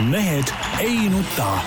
[0.00, 0.44] mehed
[0.80, 1.58] ei nuta.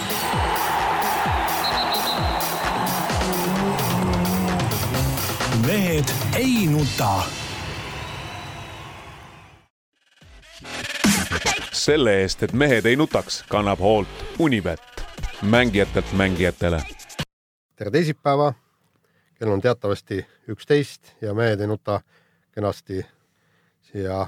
[5.68, 6.06] mehed
[6.36, 7.24] ei nuta.
[11.72, 14.08] selle eest, et mehed ei nutaks, kannab hoolt
[14.40, 14.82] Unibet,
[15.42, 16.84] mängijatelt mängijatele.
[17.76, 18.54] tere teisipäeva,
[19.40, 22.02] kell on teatavasti üksteist ja mehed ei nuta
[22.52, 23.06] kenasti
[23.82, 24.28] siia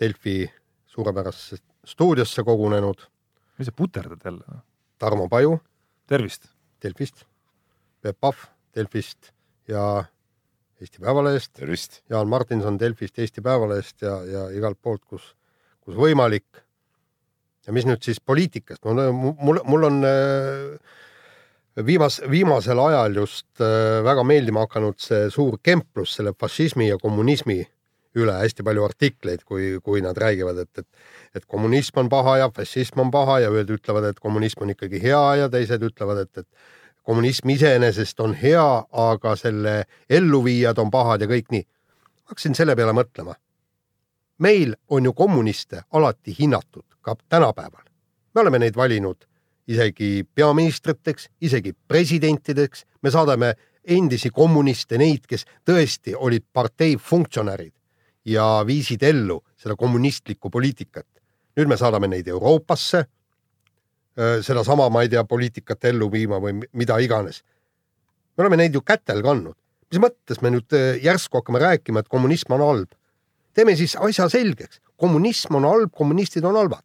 [0.00, 0.52] Delfi
[0.86, 1.56] suurepärasesse
[1.86, 3.06] stuudiosse kogunenud
[3.58, 4.60] mis sa puterdad jälle?
[4.98, 5.60] Tarmo Paju
[6.06, 6.48] tervist!
[6.82, 7.24] Delfist,
[8.02, 8.36] Peep Pahv
[8.74, 9.32] Delfist
[9.68, 10.04] ja
[10.80, 11.52] Eesti Päevalehest.
[11.52, 12.02] tervist!
[12.10, 15.34] Jaan Martinson Delfist, Eesti Päevalehest ja, ja igalt poolt, kus,
[15.80, 16.62] kus võimalik.
[17.66, 20.76] ja mis nüüd siis poliitikast, mul, mul on äh,
[21.86, 27.64] viimas, viimasel ajal just äh, väga meeldima hakanud see suur kemplus selle fašismi ja kommunismi
[28.16, 30.88] üle hästi palju artikleid, kui, kui nad räägivad, et, et,
[31.36, 35.00] et kommunism on paha ja fašism on paha ja ühed ütlevad, et kommunism on ikkagi
[35.02, 39.76] hea ja teised ütlevad, et, et kommunism iseenesest on hea, aga selle
[40.10, 41.66] elluviijad on pahad ja kõik nii.
[42.26, 43.34] hakkasin selle peale mõtlema.
[44.38, 47.84] meil on ju kommuniste alati hinnatud ka tänapäeval.
[48.34, 49.26] me oleme neid valinud
[49.68, 53.54] isegi peaministriteks, isegi presidentideks, me saadame
[53.86, 57.75] endisi kommuniste, neid, kes tõesti olid partei funktsionärid
[58.26, 61.06] ja viisid ellu seda kommunistlikku poliitikat.
[61.56, 63.06] nüüd me saadame neid Euroopasse
[64.16, 67.42] sedasama, ma ei tea, poliitikat ellu viima või mida iganes.
[68.36, 69.56] me oleme neid ju kätel kandnud.
[69.92, 72.92] mis mõttes me nüüd järsku hakkame rääkima, et kommunism on halb?
[73.54, 74.80] teeme siis asja selgeks.
[74.96, 76.84] kommunism on halb, kommunistid on halvad.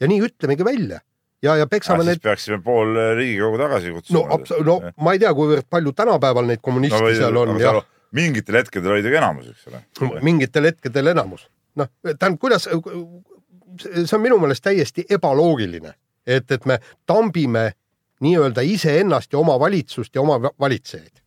[0.00, 1.00] ja nii ütlemegi välja
[1.42, 2.20] ja, ja peksame ah, need.
[2.22, 4.26] peaksime pool Riigikogu tagasi kutsuma.
[4.28, 7.60] no, no ma ei tea, kuivõrd palju tänapäeval neid kommuniste no, või, seal on.
[7.62, 7.82] jah
[8.16, 10.20] mingitel hetkedel oli ta ka enamus, eks ole.
[10.24, 11.48] mingitel hetkedel enamus.
[11.78, 15.94] noh, tähendab, kuidas, see on minu meelest täiesti ebaloogiline,
[16.26, 17.70] et, et me tambime
[18.24, 21.22] nii-öelda iseennast ja oma valitsust ja oma valitsejaid.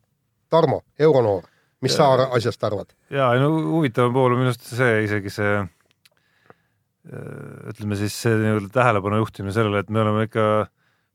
[0.51, 1.45] Tarmo, euronoor,
[1.81, 2.91] mis ja, sa asjast arvad?
[3.09, 5.61] ja, no huvitavam pool on minu arust see isegi see
[7.71, 10.43] ütleme siis see nii-öelda tähelepanu juhtimine sellele, et me oleme ikka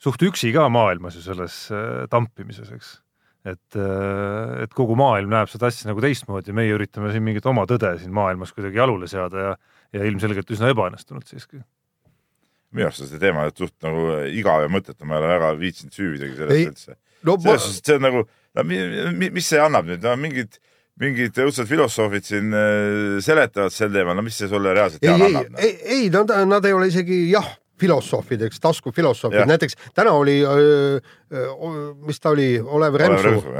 [0.02, 1.66] suht üksi ka maailmas ju selles
[2.10, 2.96] tampimises, eks
[3.46, 7.66] et, äh, et kogu maailm näeb seda asja nagu teistmoodi, meie üritame siin mingit oma
[7.70, 9.56] tõde siin maailmas kuidagi jalule seada ja,
[9.96, 11.62] ja ilmselgelt üsna ebaõnnestunud siiski.
[12.76, 15.98] minu arust on see teema suht nagu igav ja mõttetu, ma ei ole väga viitsinud
[15.98, 17.36] süüvidagi sellesse üldse no,.
[17.36, 18.24] selles suhtes, et see on nagu,
[18.56, 20.58] no mis see annab nüüd, no mingid
[21.00, 25.26] mingid õudsed filosoofid siin äh, seletavad sel teemal, no mis see sulle reaalselt ei, ei,
[25.28, 25.60] annab?
[25.60, 27.50] ei, ei, nad, nad ei ole isegi jah
[27.80, 30.38] filosoofideks, taskufilosoofid, näiteks täna oli,
[32.06, 33.52] mis ta oli, Olev Remsu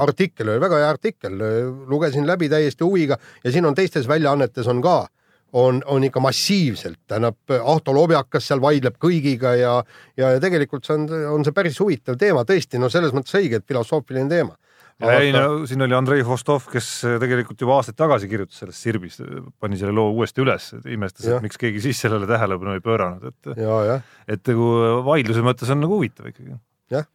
[0.00, 1.38] artikkel, oli väga hea artikkel,
[1.86, 3.18] lugesin läbi täiesti huviga.
[3.44, 5.06] Ja siin on teistes väljaannetes on ka,
[5.52, 9.76] on, on ikka massiivselt, tähendab, Ahto Lobjakas seal vaidleb kõigiga ja,
[10.16, 13.66] ja tegelikult see on, on see päris huvitav teema, tõesti, no selles mõttes õige, et
[13.66, 14.56] filosoofiline teema
[15.00, 16.88] Ei no siin oli Andrei Vostov, kes
[17.22, 19.16] tegelikult juba aastaid tagasi kirjutas sellest Sirbis,
[19.60, 23.62] pani selle loo uuesti üles, imestas, et miks keegi siis sellele tähelepanu ei pööranud, et
[23.62, 23.96] ja, ja.
[24.28, 24.68] et nagu
[25.06, 26.58] vaidluse mõttes on nagu huvitav ikkagi.
[26.92, 27.08] jah.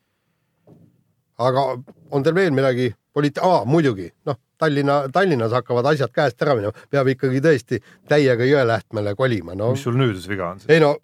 [1.37, 1.65] aga
[2.09, 6.85] on teil veel midagi poliit-, aa muidugi, noh, Tallinna, Tallinnas hakkavad asjad käest ära minema,
[6.89, 9.73] peab ikkagi tõesti täiega Jõelähtmele kolima, no.
[9.75, 10.71] mis sul nüüd viga on siis?
[10.73, 10.95] ei no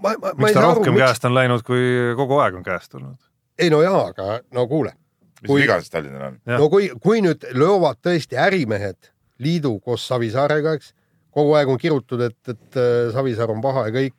[0.00, 1.28] ma, ma, miks ta rohkem aru, käest miks...
[1.28, 1.84] on läinud, kui
[2.16, 3.18] kogu aeg on käest tulnud?
[3.60, 4.94] ei no jaa, aga no kuule
[5.42, 6.38] mis kui, viga siis Tallinnal on?
[6.52, 10.92] no kui, kui nüüd löövad tõesti ärimehed liidu koos Savisaarega, eks,
[11.34, 14.16] kogu aeg on kirutud, et, et äh, Savisaar on paha ja kõik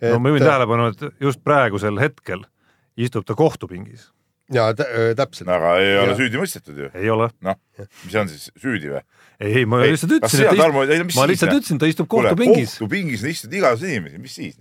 [0.00, 0.12] et....
[0.12, 2.46] no ma juhin tähelepanu, et just praegusel hetkel
[2.98, 4.08] istub ta kohtupingis.
[4.52, 5.50] ja äh, täpselt.
[5.52, 6.02] aga ei ja.
[6.06, 6.90] ole süüdi mõistetud ju.
[6.94, 7.30] ei ole.
[7.44, 7.58] noh,
[8.04, 9.04] mis on siis süüdi või?
[9.40, 10.68] ei, ei, ma lihtsalt ütlesin, et ta,
[11.20, 12.78] ma lihtsalt ütlesin, ta istub kohtupingis.
[12.78, 14.58] kohtupingis istud igasuguseid inimesi, mis siis?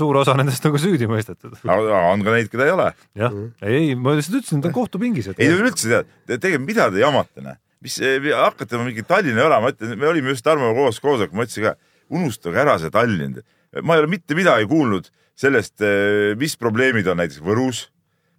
[0.00, 1.58] Suur osa nendest ka süüdi mõistetud.
[1.68, 2.88] on ka neid, keda ei ole.
[3.18, 5.30] jah, ei, ma lihtsalt ütlesin, ta on kohtupingis.
[5.36, 7.60] ei üldse tead, tegelikult mida te jamate, noh.
[7.84, 11.68] mis hakkate mingi Tallinna jala, ma ütlen, me olime just Tarmoga koos koosolekul, ma ütlesin
[11.68, 11.76] ka,
[12.10, 13.40] unustage ära see Tallinn.
[13.82, 17.88] ma ei ole mitte midagi kuulnud sellest, eh, mis probleemid on näiteks Võrus,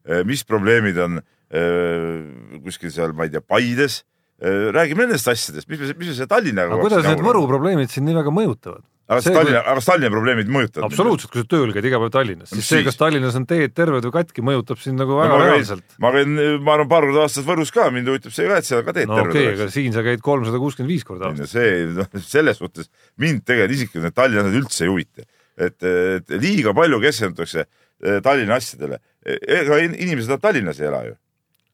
[0.06, 1.19] eh, mis probleemid on
[1.51, 4.04] eh, kuskil seal, ma ei tea, Paides
[4.42, 6.74] räägime nendest asjadest, mis me, mis me selle Tallinnaga.
[6.74, 8.81] aga kuidas need Võru probleemid sind nii väga mõjutavad?
[9.12, 10.88] Aga see, Tallinna, aga Tallinna probleemid mõjutavad?
[10.88, 14.08] absoluutselt, kui sa tööl käid iga päev Tallinnas, siis see, kas Tallinnas on teed terved
[14.08, 15.98] või katki, mõjutab sind nagu väga no, reaalselt.
[16.04, 18.86] ma käin, ma arvan, paar korda aastas Võrus ka, mind huvitab see ka, et seal
[18.88, 19.75] ka teed no, terved okay, oleks.
[19.75, 21.54] siin sa käid kolmsada kuuskümmend viis korda aastas.
[21.58, 22.92] see, noh, selles suhtes
[23.22, 25.28] mind tegelikult isiklikult need Tallinnas üldse ei huvita.
[25.62, 29.02] et, et liiga palju keskendutakse eh, Tallinna asjadele.
[29.28, 31.18] ega inimesed Tallinnas ei ela ju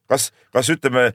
[0.09, 1.11] kas, kas ütleme,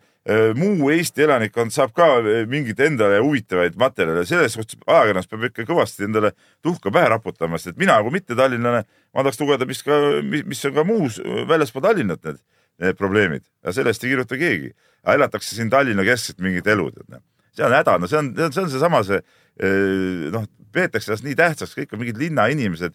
[0.54, 5.66] muu Eesti elanikkond saab ka eh, mingeid endale huvitavaid materjale, selles suhtes ajakirjandus peab ikka
[5.66, 6.30] kõvasti endale
[6.62, 10.76] tuhka pähe raputama, sest et mina kui mittetallinlane, ma tahaks lugeda, mis ka, mis on
[10.76, 11.18] ka muus
[11.50, 12.38] väljaspool Tallinnat need,
[12.84, 14.70] need probleemid ja sellest ei kirjuta keegi.
[15.10, 17.24] elatakse siin Tallinna keskselt mingit elu, tead noh.
[17.56, 21.34] see on häda, no see on, see on seesama see eh, noh, peetakse ennast nii
[21.34, 22.94] tähtsaks, kõik on mingid linnainimesed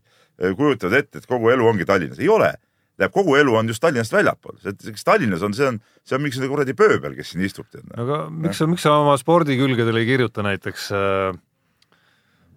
[0.56, 2.54] kujutavad ette, et kogu elu ongi Tallinnas, ei ole
[2.98, 6.52] tähendab, kogu elu on just Tallinnast väljapool, kes Tallinnas on, see on, see on mingisugune
[6.54, 7.98] kuradi pööbel, kes siin istub, noh.
[8.04, 11.38] aga miks sa, miks sa oma spordikülgedele ei kirjuta näiteks äh,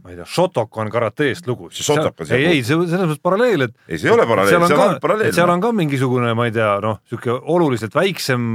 [0.01, 1.69] ma ei tea, Shotokan karateest lugu.
[2.31, 4.81] Ei, ei, see selles mõttes paralleel, et ei, see ei ole paralleel, seal on seal
[4.81, 5.35] ka on, paralleel.
[5.37, 8.49] seal on ka mingisugune, ma ei tea, noh, niisugune oluliselt väiksem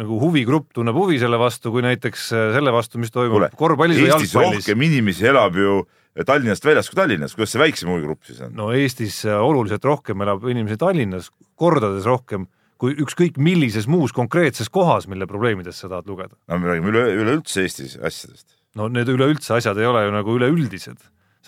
[0.00, 4.00] nagu huvigrupp tunneb huvi selle vastu kui näiteks äh, selle vastu, mis toimub kuule, korvpallis
[4.00, 4.64] või jalgpallis.
[4.64, 5.82] rohkem inimesi elab ju
[6.26, 8.54] Tallinnast väljas kui Tallinnas, kuidas see väiksem huvigrupp siis on?
[8.58, 12.46] no Eestis äh, oluliselt rohkem elab inimesi Tallinnas, kordades rohkem
[12.78, 16.34] kui ükskõik millises muus konkreetses kohas, mille probleemidest sa tahad lugeda.
[16.48, 18.46] no me räägime üle, üleüldse Eestis asjadest.
[18.78, 20.98] no need üleüldse asjad ei ole ju nagu üleüldised.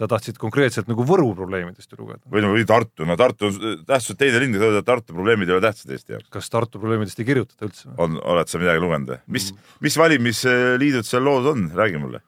[0.01, 2.23] sa tahtsid konkreetselt nagu Võru probleemidest ju lugeda.
[2.31, 5.91] või no või Tartu, no Tartu on tähtsuselt teine linn, Tartu probleemid ei ole tähtsad
[5.95, 6.31] Eesti jaoks.
[6.31, 7.91] kas Tartu probleemidest ei kirjutata üldse?
[7.99, 9.21] on, oled sa midagi lugenud või?
[9.27, 9.59] mis, Mm.
[9.87, 12.23] mis valimisliidud seal lood on, räägi mulle,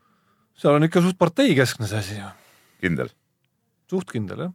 [0.63, 2.21] seal on ikka suht parteikeskne see asi,
[2.83, 3.11] kindel.
[3.91, 4.53] suht kindel jah.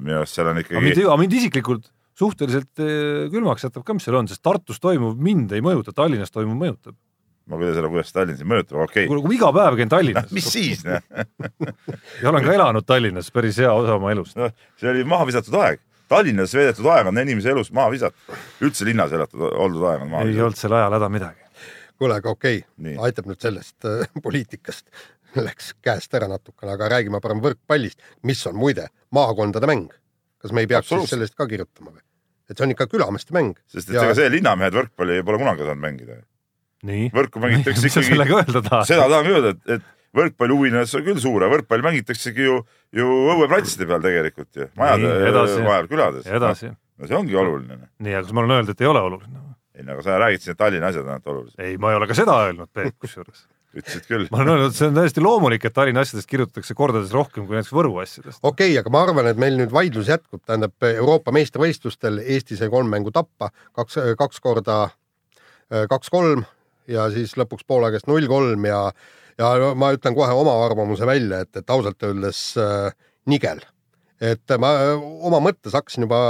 [0.00, 4.18] minu arust seal on ikkagi, aga mind isiklikult suhteliselt eh, külmaks jätab ka, mis seal
[4.18, 6.96] on, sest Tartus toimuv mind ei mõjuta, Tallinnas toimuv mõjutab.
[7.50, 10.50] ma kuidas selle, kuidas Tallinn siin mõjutab, okei kuule, kui iga päev käin Tallinnas mis
[10.52, 11.02] siis, noh,
[12.22, 14.38] ja olen ka elanud Tallinnas päris hea osa oma elust.
[14.38, 15.82] noh, see oli maha visatud aeg.
[16.08, 18.36] Tallinnas veedetud aeg on inimese elust maha visatud.
[18.62, 20.46] üldse linnas elatud, oldud aeg on maha ei visatud.
[20.46, 21.68] olnud sel ajal häda midagi.
[21.98, 24.86] kuule, aga okei okay., aitab nüüd sellest äh, poliitikast,
[25.48, 29.92] läks käest ära natukene, aga räägime parem võrkpallist, mis on muide maakondade mäng.
[30.44, 31.18] kas me ei peaks siis Absoluutselt.
[31.18, 32.02] sellest ka kirjutama või?
[32.50, 33.58] et see on ikka külameeste mäng.
[33.66, 36.20] sest et ega see linnamehed võrkpalli pole kunagi saanud mängida.
[36.84, 37.10] nii.
[37.14, 38.88] võrku mängitakse mis sa ikkagi, sellega öelda tahad?
[38.90, 42.60] seda tahan öelda, et, et võrkpalli huviline on küll suur, aga võrkpalli mängitaksegi ju,
[42.94, 46.28] ju õueplatside peal tegelikult ju, majade vahel külades.
[46.28, 46.70] edasi.
[46.70, 47.80] no see ongi oluline.
[47.98, 49.42] nii, aga kas ma olen öelnud, et ei ole oluline?
[49.74, 51.58] ei no aga sa räägid siin, et Tallinna asjad on ainult olulised.
[51.58, 53.46] ei, ma ei ole ka seda öelnud, Peep, kusjuures.
[53.74, 54.26] Ütlesid küll.
[54.32, 57.74] ma olen öelnud, see on täiesti loomulik, et Tallinna asjadest kirjutatakse kordades rohkem kui näiteks
[57.74, 58.40] Võru asjadest.
[58.42, 62.70] okei okay,, aga ma arvan, et meil nüüd vaidlus jätkub, tähendab Euroopa meistrivõistlustel Eesti sai
[62.72, 66.44] kolm mängu tappa, kaks, kaks korda äh, kaks-kolm
[66.90, 68.80] ja siis lõpuks poole käest null-kolm ja,
[69.40, 72.90] ja ma ütlen kohe oma arvamuse välja, et, et ausalt öeldes äh,
[73.30, 73.62] nigel.
[74.20, 76.20] et ma äh, oma mõttes hakkasin juba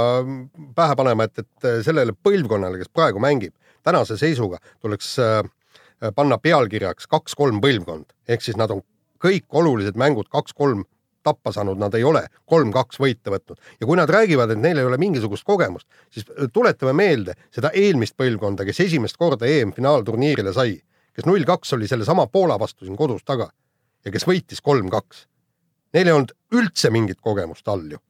[0.77, 3.53] pähe panema, et, et sellele põlvkonnale, kes praegu mängib,
[3.85, 5.43] tänase seisuga tuleks äh,
[6.15, 8.83] panna pealkirjaks kaks-kolm põlvkond, ehk siis nad on
[9.23, 10.83] kõik olulised mängud kaks-kolm
[11.25, 14.87] tappa saanud nad ei ole kolm-kaks võite võtnud ja kui nad räägivad, et neil ei
[14.87, 20.77] ole mingisugust kogemust, siis tuletame meelde seda eelmist põlvkonda, kes esimest korda EM-finaalturniirile sai,
[21.15, 23.49] kes null-kaks oli sellesama Poola vastu siin kodus taga
[24.05, 25.25] ja kes võitis kolm-kaks.
[25.95, 28.01] Neil ei olnud üldse mingit kogemust all ju,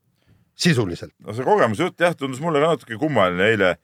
[0.59, 1.13] sisuliselt.
[1.23, 3.75] no see kogemuse jutt jah, tundus mulle ka natuke kummaline eile,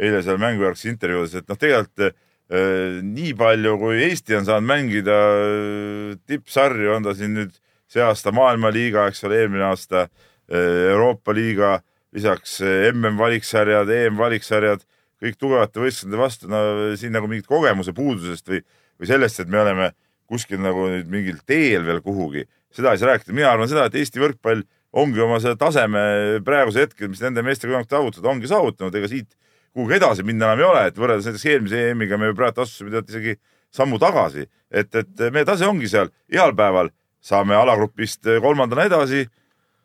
[0.00, 2.16] eile seal mängujärgses intervjuudes, et noh, tegelikult äh,
[2.48, 7.52] nii palju, kui Eesti on saanud mängida äh, tippsarju, on ta siin nüüd
[7.88, 11.78] see aasta maailmaliiga, eks ole, eelmine aasta äh, Euroopa liiga,
[12.16, 14.84] lisaks äh, MM-valiksarjad, EM-valiksarjad,
[15.20, 16.62] kõik tugevate võistkondade vastu, no
[16.96, 18.62] siin nagu mingit kogemuse puudusest või,
[18.96, 19.90] või sellest, et me oleme
[20.28, 23.96] kuskil nagu nüüd mingil teel veel kuhugi, seda ei saa rääkida, mina arvan seda, et
[23.98, 24.64] Eesti võrkpall
[24.96, 26.00] ongi oma selle taseme
[26.44, 29.36] praeguse hetkel, mis nende meestega kunagi saavutada, ongi saavutanud, ega siit
[29.78, 33.12] kuhugi edasi minna enam ei ole, et võrreldes näiteks eelmise EM-iga me praegu astusime tead
[33.12, 33.36] isegi
[33.74, 36.90] sammu tagasi, et, et meie tase ongi seal heal päeval
[37.24, 39.26] saame alagrupist kolmandana edasi.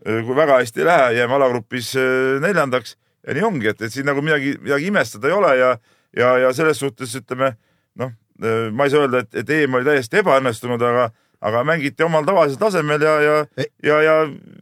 [0.04, 2.98] kui väga hästi ei lähe, jääme alagrupis äh, neljandaks
[3.28, 5.70] ja nii ongi, et, et siin nagu midagi, midagi imestada ei ole ja,
[6.18, 7.54] ja, ja selles suhtes ütleme
[8.00, 8.12] noh,
[8.74, 11.08] ma ei saa öelda, et, et EM oli täiesti ebaõnnestunud, aga,
[11.44, 13.38] aga mängiti omal tavalisel tasemel ja, ja,
[13.86, 14.16] ja, ja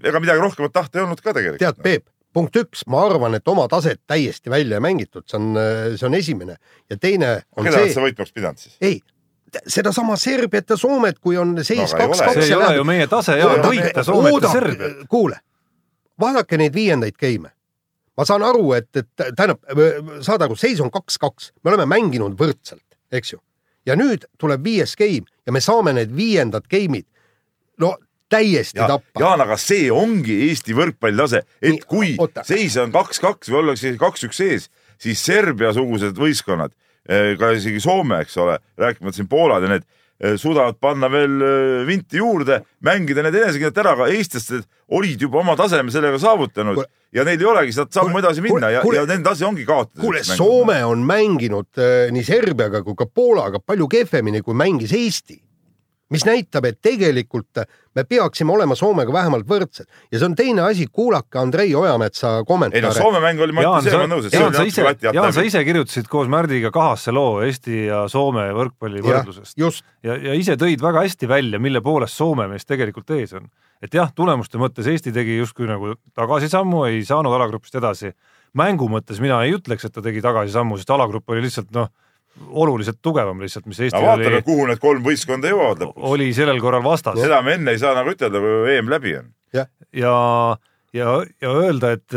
[0.05, 1.63] ega midagi rohkemat tahta ei olnud ka tegelikult.
[1.63, 5.55] tead, Peep, punkt üks, ma arvan, et oma taset täiesti välja ei mängitud, see on,
[5.95, 6.57] see on esimene
[6.89, 8.77] ja teine on keda see, sa võitmaks pidanud siis?
[8.81, 8.99] ei,
[9.67, 13.37] sedasama Serbiat ja Soomet, kui on seis No kaks-kaks see ei ole ju meie tase
[13.39, 15.01] ja võita Soomet ja Serbiat.
[15.11, 15.41] kuule,
[16.19, 17.51] vaadake neid viiendaid game'e.
[18.17, 19.63] ma saan aru, et, et tähendab,
[20.21, 23.41] saad aru, seis on kaks-kaks, me oleme mänginud võrdselt, eks ju.
[23.85, 27.07] ja nüüd tuleb viies game ja me saame need viiendad game'id
[27.81, 27.95] no
[28.31, 29.19] täiesti ja, tappa.
[29.21, 32.43] Jaan, aga see ongi Eesti võrkpalli tase, et Nii, kui oota.
[32.47, 34.69] seis on kaks-kaks või ollakse kaks-üks ees,
[35.01, 36.73] siis Serbia-sugused võistkonnad,
[37.39, 39.83] ka isegi Soome, eks ole, rääkimata siin Poolad ja need,
[40.21, 45.39] eh, suudavad panna veel eh, vinti juurde, mängida need enesekindlalt ära, aga eestlased olid juba
[45.41, 48.81] oma taseme sellega saavutanud Kuule- ja neil ei olegi sealt sammu edasi minna kuule- ja,
[48.85, 50.01] kuule- ja nende asi ongi kaotada.
[50.01, 55.41] kuule, Soome on mänginud nii Serbiaga kui ka Poolaga palju kehvemini, kui mängis Eesti.
[56.11, 57.63] Mis näitab, et tegelikult
[57.95, 62.41] me peaksime olema Soomega vähemalt võrdsed ja see on teine asi, kuulake Andrei Ojametsa ei
[62.41, 62.93] no kommentaare.
[62.95, 64.85] Soome mäng oli, ma ütlen, sa see ma nõus, et see oli sa natuke ise,
[64.87, 69.59] lati alt Jaan, sa ise kirjutasid koos Märdiga kahasse loo Eesti ja Soome võrkpalli võrdlusest
[69.59, 73.49] just, ja, ja ise tõid väga hästi välja, mille poolest Soome meist tegelikult ees on.
[73.81, 78.13] et jah, tulemuste mõttes Eesti tegi justkui nagu tagasisammu, ei saanud alagrupist edasi.
[78.53, 81.87] mängu mõttes mina ei ütleks, et ta tegi tagasisammu, sest alagrupp oli lihtsalt noh,
[82.49, 86.03] oluliselt tugevam lihtsalt, mis no Eestil vaatame, oli, kuhu need kolm võistkonda jõuavad lõpuks.
[86.13, 87.19] oli sellel korral vastas.
[87.19, 89.31] seda me enne ei saa nagu ütelda, kui EM läbi on.
[89.53, 89.67] ja,
[90.95, 92.15] ja, ja öelda, et,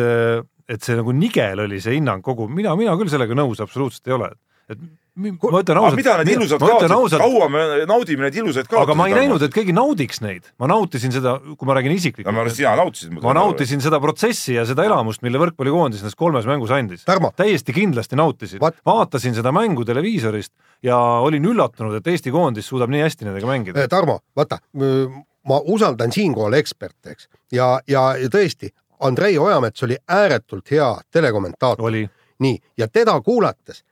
[0.69, 4.19] et see nagu nigel oli see hinnang kogu, mina, mina küll sellega nõus absoluutselt ei
[4.19, 4.31] ole.
[4.71, 4.79] et
[5.15, 8.83] ma ütlen aga ausalt, mida need ilusad kaotused, kaua me naudime neid ilusaid kaotusi?
[8.83, 12.33] aga ma ei näinud, et keegi naudiks neid, ma nautisin seda, kui ma räägin no
[12.33, 13.15] ma arvan, isiklikult et, sina nautisid.
[13.23, 17.07] ma nautisin seda protsessi ja seda elamust, mille võrkpallikoondis nendes kolmes mängus andis.
[17.39, 20.53] Täiesti kindlasti nautisin Vaat-, vaatasin seda mängu televiisorist
[20.83, 23.85] ja olin üllatunud, et Eesti koondis suudab nii hästi nendega mängida.
[23.85, 29.97] Eh, Tarmo, vaata, ma usaldan siinkohal eksperte, eks, ja, ja, ja tõesti, Andrei Ojamets oli
[30.11, 31.87] ääretult hea telekommentaator.
[31.87, 32.07] oli,
[32.43, 33.85] nii, ja teda kuulates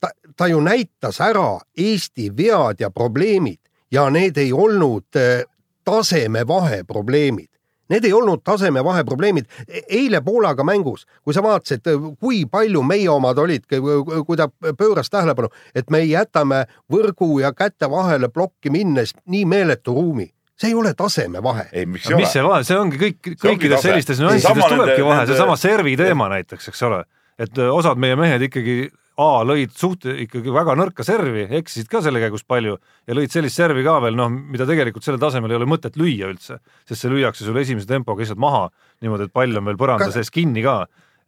[0.00, 3.60] ta, ta ju näitas ära Eesti vead ja probleemid
[3.90, 5.44] ja need ei olnud eh,
[5.84, 7.48] tasemevahe probleemid.
[7.88, 9.44] Need ei olnud tasemevahe probleemid.
[9.90, 11.86] eile Poolaga mängus, kui sa vaatasid,
[12.20, 13.62] kui palju meie omad olid,
[14.26, 14.48] kui ta
[14.78, 20.26] pööras tähelepanu, et me jätame võrgu ja käte vahele plokki minnes nii meeletu ruumi,
[20.58, 21.68] see ei ole tasemevahe.
[22.10, 22.32] no ole mis?
[22.32, 26.68] see vahe, see ongi kõik, kõikides sellistes Sama nüanssides tulebki vahe, seesama servi teema näiteks,
[26.72, 27.04] eks ole,
[27.38, 32.02] et öö, osad meie mehed ikkagi A lõid suht ikkagi väga nõrka servi, eksisid ka
[32.04, 32.74] selle käigus palju
[33.08, 36.28] ja lõid sellist servi ka veel noh, mida tegelikult sellel tasemel ei ole mõtet lüüa
[36.28, 38.66] üldse, sest see lüüakse sulle esimese tempoga lihtsalt maha
[39.00, 40.82] niimoodi, et pall on veel põranda sees kinni ka.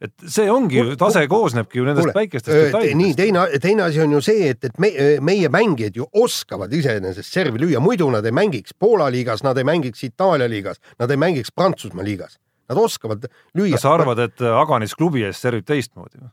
[0.05, 3.17] et see ongi ju, tase koosnebki ju nendest väikestest nii detailidest.
[3.17, 4.91] teine, teine asi on ju see, et, et me,
[5.25, 9.65] meie mängijad ju oskavad iseenesest servi lüüa, muidu nad ei mängiks Poola liigas, nad ei
[9.65, 12.37] mängiks Itaalia liigas, nad ei mängiks Prantsusmaa liigas,
[12.69, 13.25] nad oskavad
[13.57, 13.73] lüüa.
[13.73, 16.31] kas sa arvad, et Aganis klubi ees servib teistmoodi või?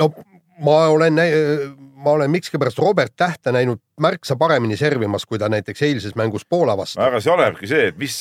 [0.00, 0.10] no
[0.64, 1.20] ma olen,
[1.96, 6.76] ma olen miskipärast Robert Tähte näinud märksa paremini servimas, kui ta näiteks eilses mängus Poola
[6.76, 7.00] vastu.
[7.02, 8.20] aga see olenebki see, et mis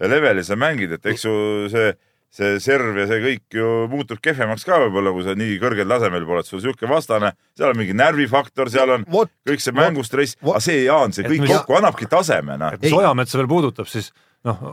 [0.00, 1.34] leveli sa mängid, et eks ju
[1.72, 1.92] see,
[2.32, 6.26] see serv ja see kõik ju muutub kehvemaks ka võib-olla, kui sa nii kõrgel tasemel
[6.28, 10.38] pole, et sul sihuke vastane, seal on mingi närvifaktor, seal on vot, kõik see mängustress,
[10.42, 12.76] aga see, Jaan, see kõik kokku annabki taseme, noh.
[12.76, 12.96] et mis.
[12.96, 14.10] Ojametsa veel puudutab, siis
[14.48, 14.64] noh,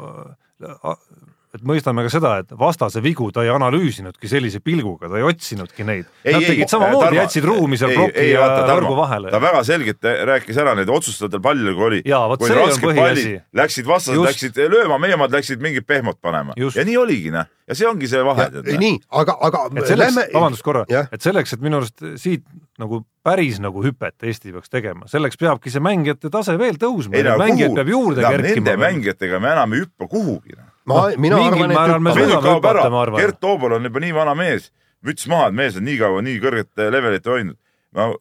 [1.55, 5.85] et mõistame ka seda, et vastase vigu ta ei analüüsinudki sellise pilguga, ta ei otsinudki
[5.87, 6.09] neid.
[6.25, 9.41] Nad tegid samamoodi, jätsid ruumi seal ploki ja võrgu vahele ta.
[9.41, 12.01] väga selgelt rääkis ära need otsustajatel palju, kui oli.
[12.05, 14.29] Kui rasked pallid läksid vastased, Just.
[14.29, 16.77] läksid lööma, meie omad läksid mingit pehmot panema Just.
[16.77, 17.49] ja nii oligi, noh.
[17.69, 21.65] ja see ongi see vahe, nii, aga, aga et selleks, vabandust korra et selleks, et
[21.65, 22.45] minu arust siit
[22.79, 27.75] nagu päris nagu hüpet Eesti peaks tegema, selleks peabki see mängijate tase veel tõusma, kuhu
[27.75, 28.77] peab, juurde nende kerkima.
[28.85, 30.55] mängijatega me enam ei hüppa kuhugi.
[30.89, 31.07] Noh.
[31.07, 34.35] ma, mina mingil arvan, et suudame kaob ära ma Gert Toobal on juba nii vana
[34.37, 34.71] mees,
[35.05, 37.59] müts maha, et mees on nii kaua nii kõrget levelit hoidnud.
[37.97, 38.13] no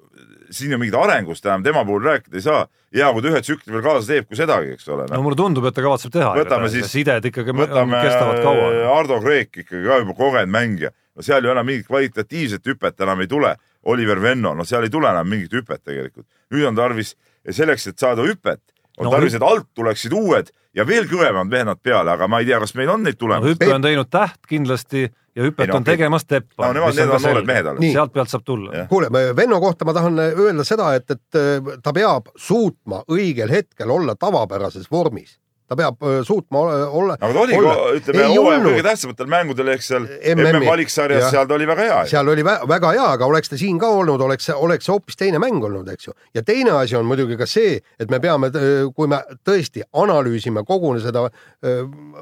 [0.50, 2.66] siin ju mingit arengust enam tema puhul rääkida ei saa.
[2.94, 5.22] hea, kui ta ühe tsükli veel kaasa teeb, kui sedagi, eks ole no no..
[5.26, 6.30] mulle tundub, et ta kavatseb teha.
[6.38, 8.70] Võtame siis- sided ikkagi võtame kestavad kaua.
[8.94, 13.20] Ardo Kreek ikkagi ka juba kogenud mängija, no seal ju enam mingit kvalitatiivset hüpet enam
[13.20, 13.56] ei tule.
[13.88, 16.26] Oliver Venno, no seal ei tule enam mingit hüpet tegelikult.
[16.50, 18.60] nüüd on tarvis selleks, et saada hüpet,
[18.98, 22.42] on No no, tarvis, et alt tuleksid uued ja veel kõvemad vennad peale, aga ma
[22.42, 23.48] ei tea, kas meil on neid no tulemas.
[23.48, 26.66] hüppe on teinud Täht kindlasti ja hüpet Ei no on tegemas Teppan.
[26.66, 27.92] No nemad, need on noored mehed alles.
[27.92, 28.86] Sealt pealt saab tulla.
[28.90, 34.16] Kuule, Venno kohta ma tahan öelda seda, et, et ta peab suutma õigel hetkel olla
[34.18, 35.38] tavapärases vormis.
[35.68, 37.56] Ta peab suutma olla, aga ta oli,
[37.98, 40.46] ütleme, hooaja kõige tähtsamatel mängudel ehk seal MM-i.
[40.46, 41.98] MM valiksarjas, seal ta oli väga hea.
[42.08, 45.40] seal oli vä väga hea, aga oleks ta siin ka olnud, oleks oleks hoopis teine
[45.42, 46.16] mäng olnud, eks ju.
[46.34, 48.50] ja teine asi on muidugi ka see, et me peame,
[48.96, 51.26] kui me tõesti analüüsime kogu seda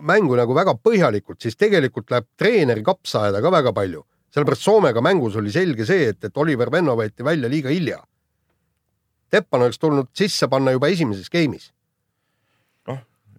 [0.03, 4.05] mängu nagu väga põhjalikult, siis tegelikult läheb treeneri kapsaaeda ka väga palju.
[4.35, 8.03] sellepärast Soomega mängus oli selge see, et, et Oliver Venno võeti välja liiga hilja.
[9.31, 11.71] Teppan oleks tulnud sisse panna juba esimeses game'is.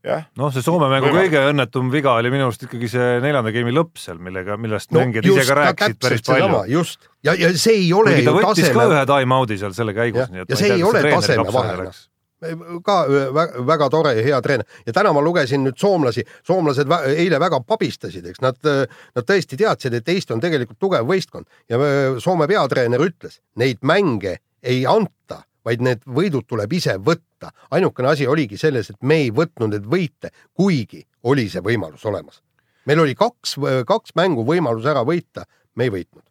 [0.06, 1.32] jah, noh, see Soome mängu Võimalik.
[1.32, 5.02] kõige õnnetum viga oli minu arust ikkagi see neljanda game'i lõpp seal, millega, millest no,
[5.02, 6.60] mängijad ise ka rääkisid päris palju.
[6.72, 9.74] just, ja, ja see ei ole kuigi ta ju võttis taseme ka ühe time-out'i seal
[9.78, 12.02] selle käigus nii et ja see ei kas ole taseme kapsale vahe, läks.
[12.86, 12.98] ka
[13.40, 14.68] väga, väga tore ja hea treener.
[14.86, 18.44] Ja täna ma lugesin nüüd soomlasi, soomlased eile väga pabistasid, eks.
[18.46, 21.50] Nad, nad tõesti teadsid, et Eesti on tegelikult tugev võistkond.
[21.70, 27.52] Ja öö, Soome peatreener ütles, neid mänge ei anta, vaid need võidud tuleb ise võtta.
[27.72, 32.42] ainukene asi oligi selles, et me ei võtnud neid võite, kuigi oli see võimalus olemas.
[32.88, 33.58] meil oli kaks,
[33.88, 35.44] kaks mängu võimalus ära võita,
[35.76, 36.24] me ei võitnud.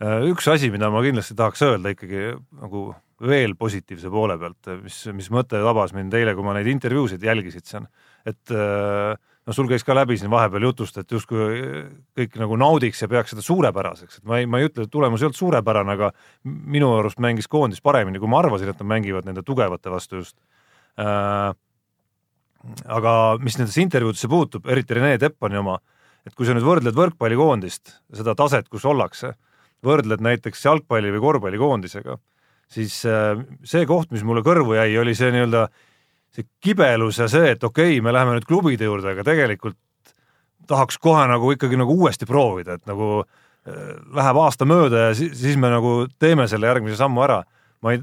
[0.00, 5.02] Äh, üks asi, mida ma kindlasti tahaks öelda ikkagi nagu veel positiivse poole pealt, mis,
[5.12, 7.86] mis mõte tabas mind eile, kui ma neid intervjuusid jälgisid seal,
[8.28, 9.12] et äh,
[9.46, 11.62] no sul käis ka läbi siin vahepeal jutust, et justkui
[12.18, 15.22] kõik nagu naudiks ja peaks seda suurepäraseks, et ma ei, ma ei ütle, et tulemus
[15.22, 16.10] ei olnud suurepärane, aga
[16.44, 20.36] minu arust mängis koondis paremini, kui ma arvasin, et nad mängivad nende tugevate vastu just
[21.00, 21.52] äh,.
[22.84, 25.78] aga mis nendesse intervjuudesse puutub, eriti Rene Teppani oma,
[26.28, 29.32] et kui sa nüüd võrdled võrkpallikoondist, seda taset, kus ollakse,
[29.86, 32.18] võrdled näiteks jalgpalli või korvpallikoondisega,
[32.70, 35.86] siis äh, see koht, mis mulle kõrvu jäi, oli see nii-öelda äh,
[36.34, 39.78] see kibelus ja see, et okei okay,, me läheme nüüd klubide juurde, aga tegelikult
[40.70, 45.34] tahaks kohe nagu ikkagi nagu uuesti proovida, et nagu äh, läheb aasta mööda ja siis,
[45.40, 47.42] siis me nagu teeme selle järgmise sammu ära.
[47.82, 48.02] ma ei,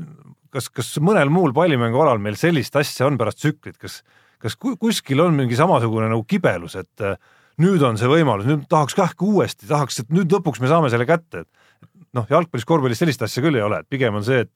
[0.53, 4.01] kas, kas mõnel muul pallimängualal meil sellist asja on pärast tsüklit, kas,
[4.41, 7.15] kas kuskil on mingi samasugune nagu kibelus, et äh,
[7.61, 11.07] nüüd on see võimalus, nüüd tahaks kah uuesti, tahaks, et nüüd lõpuks me saame selle
[11.09, 14.53] kätte, et noh, jalgpallis, korvpallis sellist asja küll ei ole, et pigem on see, et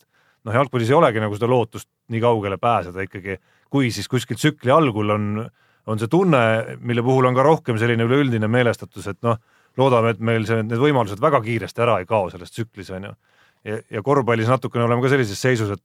[0.47, 3.37] noh, jalgpallis ei olegi nagu seda lootust nii kaugele pääseda ikkagi
[3.71, 5.27] kui siis kuskil tsükli algul on,
[5.87, 6.41] on see tunne,
[6.83, 9.39] mille puhul on ka rohkem selline üleüldine meelestatus, et noh,
[9.79, 13.13] loodame, et meil see, need võimalused väga kiiresti ära ei kao selles tsüklis, on ju.
[13.71, 15.83] ja, ja korvpallis natukene oleme ka sellises seisus, et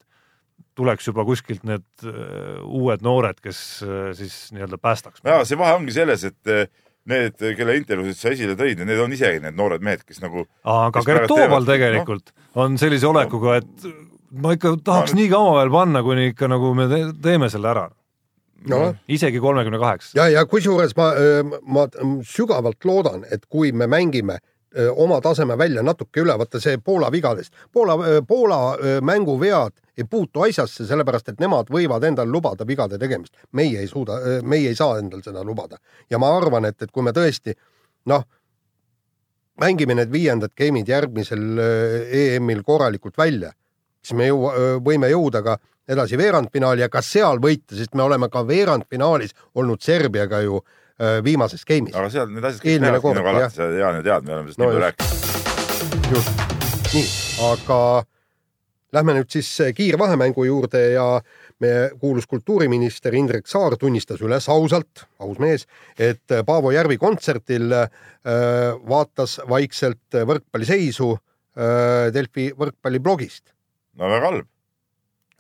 [0.76, 5.23] tuleks juba kuskilt need uh, uued noored, kes uh, siis nii-öelda päästaks.
[5.25, 6.66] jaa, see vahe ongi selles, et uh,
[7.11, 11.05] need, kelle intervjuusid sa esile tõid, need on isegi need noored mehed, kes nagu aga
[11.07, 12.66] Gert Tooval tegelikult no?
[12.66, 13.87] on sellise olekuga, et
[14.30, 16.88] ma ikka tahaks no, nii kaua veel panna, kuni ikka nagu me
[17.23, 17.87] teeme selle ära
[18.71, 18.95] no..
[19.09, 20.12] isegi kolmekümne kaheksa.
[20.18, 21.11] ja, ja kusjuures ma,
[21.62, 21.87] ma
[22.26, 24.38] sügavalt loodan, et kui me mängime
[24.97, 27.54] oma taseme välja natuke üle, vaata see Poola vigadest.
[27.73, 27.95] Poola,
[28.28, 33.33] Poola mänguvead ei puutu asjasse, sellepärast et nemad võivad endale lubada vigade tegemist.
[33.52, 35.78] meie ei suuda, meie ei saa endal seda lubada.
[36.11, 37.54] ja ma arvan, et, et kui me tõesti
[38.06, 38.26] noh,
[39.61, 41.59] mängime need viiendad game'id järgmisel
[42.12, 43.52] EM-il korralikult välja
[44.07, 44.55] siis me jõua,
[44.87, 45.59] võime jõuda ka
[45.89, 50.61] edasi veerandfinaali ja ka seal võita, sest me oleme ka veerandfinaalis olnud Serbiaga ju
[51.23, 51.95] viimases game'is.
[51.95, 54.63] aga seal need asjad kõik lähevad nagu alati, sa Jaan ju tead, me oleme sellest
[54.63, 56.15] no, nii palju rääkinud.
[56.15, 56.45] just,
[56.95, 57.09] nii,
[57.50, 57.80] aga
[58.97, 61.07] lähme nüüd siis kiirvahemängu juurde ja
[61.63, 65.67] meie kuulus kultuuriminister Indrek Saar tunnistas üles ausalt, aus mees,
[65.99, 67.91] et Paavo Järvi kontserdil äh,
[68.89, 73.55] vaatas vaikselt võrkpalliseisu äh, Delfi võrkpalliblogist
[73.97, 74.49] no väga halb.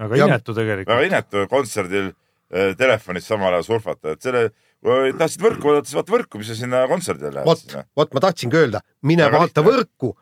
[0.02, 0.92] väga inetu tegelikult.
[0.92, 4.44] väga inetu kontserdil äh, telefonis samal ajal surfata, et selle,
[4.84, 7.48] kui tahtsid võrku vaadata, siis vaata võrku, mis sa sinna kontserdile lähed.
[7.48, 9.72] vot, vot ma tahtsingi öelda, mine väga vaata lihtne.
[9.72, 10.12] võrku,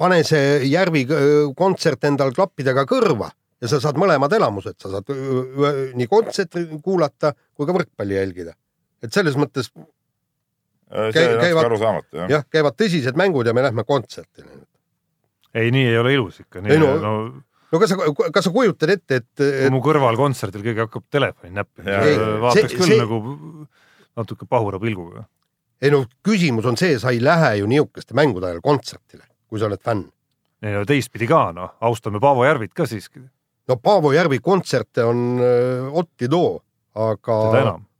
[0.00, 1.06] pane see Järvi
[1.56, 3.30] kontsert endal klappidega kõrva
[3.62, 5.10] ja sa saad mõlemad elamused, sa saad
[5.96, 8.54] nii kontserti kuulata kui ka võrkpalli jälgida.
[9.04, 9.70] et selles mõttes
[11.12, 12.30] see on natuke arusaamatu jah.
[12.30, 14.64] jah, käivad tõsised mängud ja me lähme kontserdile.
[15.54, 16.62] ei, nii ei ole ilus ikka.
[16.68, 17.12] ei no, no
[17.74, 19.68] no kas sa, kas sa kujutad ette, et, et....
[19.74, 22.00] mu kõrval kontserdil keegi hakkab telefoni näppima,
[22.44, 23.00] vaataks see, küll see...
[23.00, 23.20] nagu
[24.14, 25.24] natuke pahura pilguga.
[25.82, 29.68] ei no küsimus on see, sa ei lähe ju niisuguste mängude ajal kontserdile, kui sa
[29.68, 30.06] oled fänn.
[30.62, 33.24] ei no teistpidi ka noh, austame Paavo Järvit ka siiski.
[33.68, 36.56] no Paavo Järvi kontserte on äh, otti too,
[36.94, 37.38] aga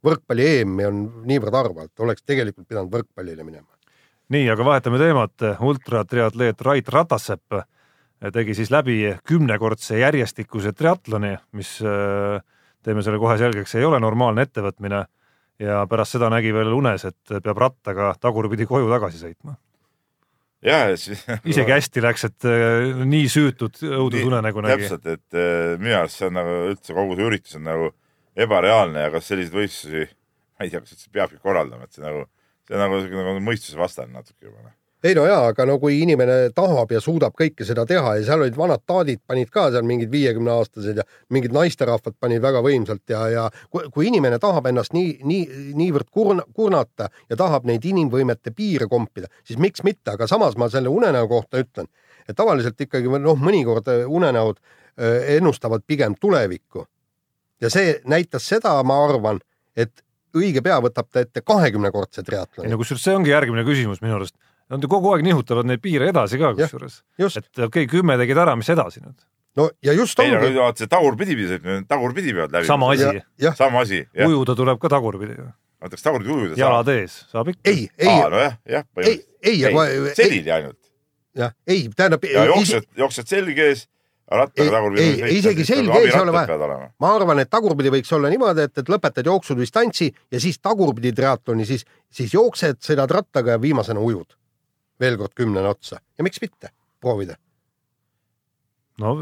[0.05, 3.67] võrkpalli EM-i on niivõrd harva, et oleks tegelikult pidanud võrkpallile minema.
[4.31, 7.65] nii, aga vahetame teemat, ultratriatleet Rait Ratassepp
[8.33, 12.39] tegi siis läbi kümnekordse järjestikuse triatloni, mis äh,
[12.85, 15.03] teeme selle kohe selgeks, ei ole normaalne ettevõtmine
[15.61, 19.57] ja pärast seda nägi veel unes, et peab rattaga tagurpidi koju tagasi sõitma.
[20.65, 24.87] jah, siis isegi hästi läks, et äh, nii süütud õudusunenägu nägi.
[24.87, 27.91] täpselt, et äh, minu arust see on nagu üldse kogu see üritus on nagu
[28.35, 30.07] ebareaalne ja kas selliseid võistlusi,
[30.55, 32.25] ma ei tea, kas üldse peabki korraldama, et see nagu,
[32.67, 34.73] see nagu, nagu mõistusevastane natuke juba noh
[35.05, 38.41] ei no jaa, aga no kui inimene tahab ja suudab kõike seda teha ja seal
[38.41, 43.03] olid vanad taadid panid ka seal mingid viiekümne aastased ja mingid naisterahvad panid väga võimsalt
[43.13, 45.43] ja, ja kui, kui inimene tahab ennast nii, nii,
[45.77, 50.69] niivõrd kurna, kurnata ja tahab neid inimvõimete piire kompida, siis miks mitte, aga samas ma
[50.73, 51.91] selle unenäo kohta ütlen,
[52.25, 56.87] et tavaliselt ikkagi noh, mõnikord äh, unenäod äh, ennustavad pigem tulevikku.
[57.61, 59.37] ja see näitas seda, ma arvan,
[59.77, 60.01] et
[60.35, 62.67] õige pea võtab ta ette kahekümnekordse triatloni.
[62.67, 64.35] ei no kusjuures see ongi järgmine küsimus minu arust
[64.69, 67.01] Nad ju kogu aeg nihutavad neid piire edasi ka kusjuures.
[67.19, 69.19] et okei okay,, kümme tegid ära, mis edasi nüüd?
[69.55, 70.35] no ja just ongi.
[70.35, 71.35] ei no vaata see tagurpidi,
[71.87, 72.67] tagurpidi peavad läbi.
[72.67, 73.21] sama asi.
[73.55, 74.03] sama asi.
[74.27, 75.37] ujuda tuleb ka tagurpidi.
[75.39, 76.59] oota, kas tagurpidi ujuda saab?
[76.63, 77.61] jalad ees, saab ikka.
[77.71, 78.15] ei, ei.
[78.35, 78.87] nojah, jah.
[79.03, 80.79] ei, ei, ei, selili ainult.
[81.35, 82.23] jah, ei, tähendab.
[82.31, 83.85] ja jooksed, jooksed selg ees,
[84.31, 86.79] rattaga tagurpidi ei, ei, isegi selge ees ei ole vaja.
[86.99, 91.67] ma arvan, et tagurpidi võiks olla niimoodi, et, et lõpetad jooksudistantsi ja siis tagurpidi triatloni,
[91.69, 94.35] siis, siis jooksed, sõidad rattaga ja viimasena ujud.
[95.01, 96.71] Veel kord kümnene otsa ja miks mitte,
[97.03, 97.37] proovida.
[99.03, 99.21] no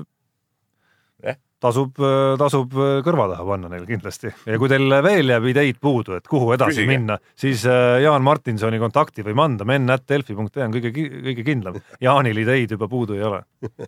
[1.63, 1.99] tasub,
[2.39, 6.51] tasub kõrva taha panna neil kindlasti ja kui teil veel jääb ideid puudu, et kuhu
[6.55, 6.91] edasi Küsige.
[6.91, 11.79] minna, siis äh, Jaan Martinsoni kontakti võib anda, menn.delfi.ee on kõige, kõige kindlam.
[12.03, 13.41] Jaanil ideid juba puudu ei ole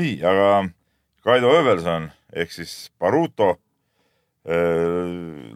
[0.00, 0.50] nii, aga
[1.26, 3.56] Kaido Övelson ehk siis Baruto äh,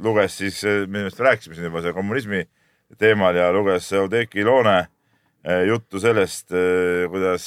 [0.03, 2.44] luges siis, minu meelest rääkisime siin juba see kommunismi
[3.01, 4.88] teemal ja luges Oudekki Loone äh,
[5.68, 6.53] juttu sellest,
[7.09, 7.46] kuidas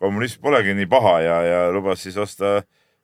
[0.00, 2.60] kommunism polegi nii paha ja, ja lubas siis osta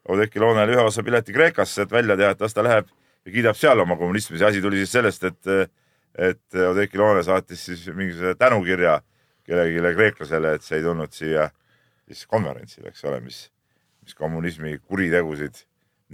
[0.08, 2.86] Oudekki Loonele ühe osa pileti Kreekasse, et välja teha, et las ta läheb
[3.26, 4.38] ja kiidab seal oma kommunismi.
[4.38, 5.72] see asi tuli siis sellest, et,
[6.14, 9.00] et Oudekki Loone saatis siis mingisuguse tänukirja
[9.46, 11.48] kellelegi kreeklasele, et see ei tulnud siia
[12.06, 13.40] siis konverentsile, eks ole, mis,
[14.02, 15.64] mis kommunismi kuritegusid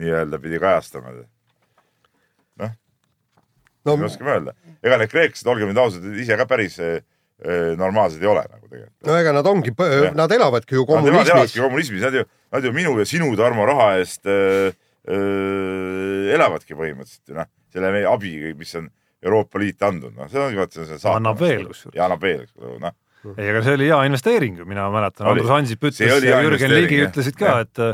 [0.00, 1.12] nii-öelda pidi kajastama.
[2.57, 2.72] noh
[3.85, 4.57] no,, mis oskame öelda.
[4.83, 6.81] ega need kreeklased, olgem nüüd ausad, ise ka päris
[7.76, 8.96] normaalsed ei ole nagu tegelikult.
[9.09, 9.74] no ega nad ongi,
[10.14, 11.26] nad elavadki ju kommunismis.
[11.26, 12.24] Nad elavadki kommunismis, nad ju,
[12.55, 14.70] nad ju minu ja sinu, Tarmo, raha eest öö,
[15.09, 18.88] öö, elavadki põhimõtteliselt ju noh, selle meie abi, mis on
[19.22, 21.18] Euroopa Liit andnud, noh, see ongi vaata see saatan.
[21.20, 21.96] annab veel kusjuures.
[21.98, 22.46] ja annab veel,
[22.83, 22.94] noh.
[23.35, 27.02] ei, aga see oli hea investeering ju, mina mäletan, Andrus Ansip ütles ja Jürgen Ligi
[27.09, 27.85] ütlesid ka, et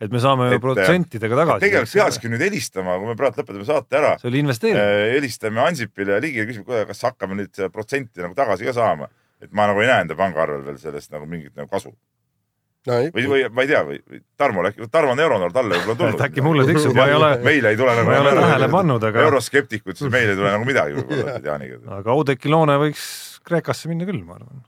[0.00, 1.64] et me saame ju protsentidega tagasi.
[1.64, 4.16] tegelikult peakski nüüd helistama, kui me praegu lõpetame saate ära.
[4.20, 5.12] see oli investeering eh,.
[5.16, 9.08] helistame Ansipile ja Ligile, küsime, kas hakkame nüüd protsenti nagu tagasi ka saama.
[9.40, 13.00] et ma nagu ei näe enda pangaarvel veel sellest nagu mingit nagu kasu no,.
[13.16, 16.28] või, või ma ei tea, või Tarmo, Tarmo on euronoor, talle võib-olla tulnud.
[16.28, 17.32] äkki mulle tiksub, ma ei ole.
[17.46, 18.10] meile ei tule nagu.
[18.10, 19.26] ma ei ole tähele pannud, aga.
[19.30, 21.82] euroskeptikud, siis meile ei tule nagu midagi võib-olla Jaaniga.
[22.02, 23.10] aga Oudekki Loone võiks
[23.46, 24.64] Kreekasse minna küll, ma arvan.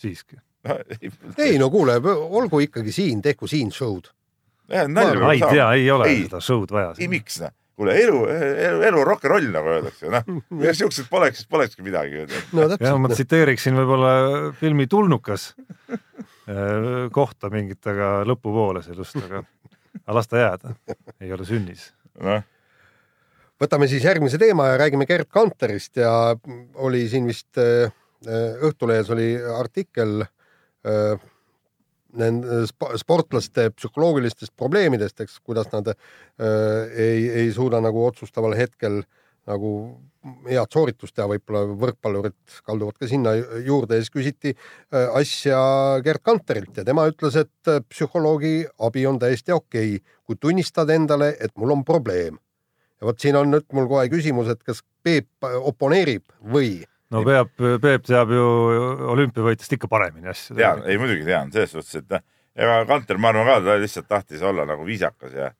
[0.00, 0.40] siiski
[1.38, 4.10] ei no kuule, olgu ikkagi siin, tehku siin show'd.
[4.68, 6.92] ma ei tea, ei ole ei, seda show'd vaja.
[6.98, 7.54] ei, miks noh?
[7.78, 10.26] kuule, elu, elu, elu rock n roll nagu öeldakse, noh.
[10.50, 12.24] kui siuksed poleks, siis polekski midagi.
[12.26, 12.88] no täpselt.
[12.88, 14.12] jah, ma tsiteeriksin võib-olla
[14.58, 15.52] filmi Tulnukas
[15.94, 19.44] äh, kohta mingit, aga lõpupoole sellest, aga,
[20.02, 20.74] aga las ta jääda,
[21.22, 21.92] ei ole sünnis.
[22.18, 22.42] noh
[23.58, 26.10] võtame siis järgmise teema ja räägime Gerd Kanterist ja
[26.78, 27.90] oli siin vist äh,
[28.66, 30.37] Õhtulehes oli artikkel Äh,
[32.16, 35.96] nende sportlaste psühholoogilistest probleemidest, eks, kuidas nad äh,
[36.96, 39.02] ei, ei suuda nagu otsustaval hetkel
[39.48, 39.72] nagu
[40.48, 43.32] head sooritust teha, võib-olla võrkpallurid kalduvad ka sinna
[43.64, 45.60] juurde ja siis küsiti äh, asja
[46.04, 50.90] Gerd Kanterilt ja tema ütles, et äh, psühholoogi abi on täiesti okei okay,, kui tunnistad
[50.92, 52.38] endale, et mul on probleem.
[53.00, 56.82] ja vot siin on nüüd mul kohe küsimus, et kas Peep oponeerib või
[57.14, 58.48] no Peep, Peep teab ju
[59.14, 60.56] olümpiavõitjast ikka paremini asju.
[60.58, 62.24] tean, ei muidugi tean, selles suhtes, et noh,
[62.58, 65.50] ega Kanter, ma arvan ka, ta lihtsalt tahtis olla nagu viisakas ja,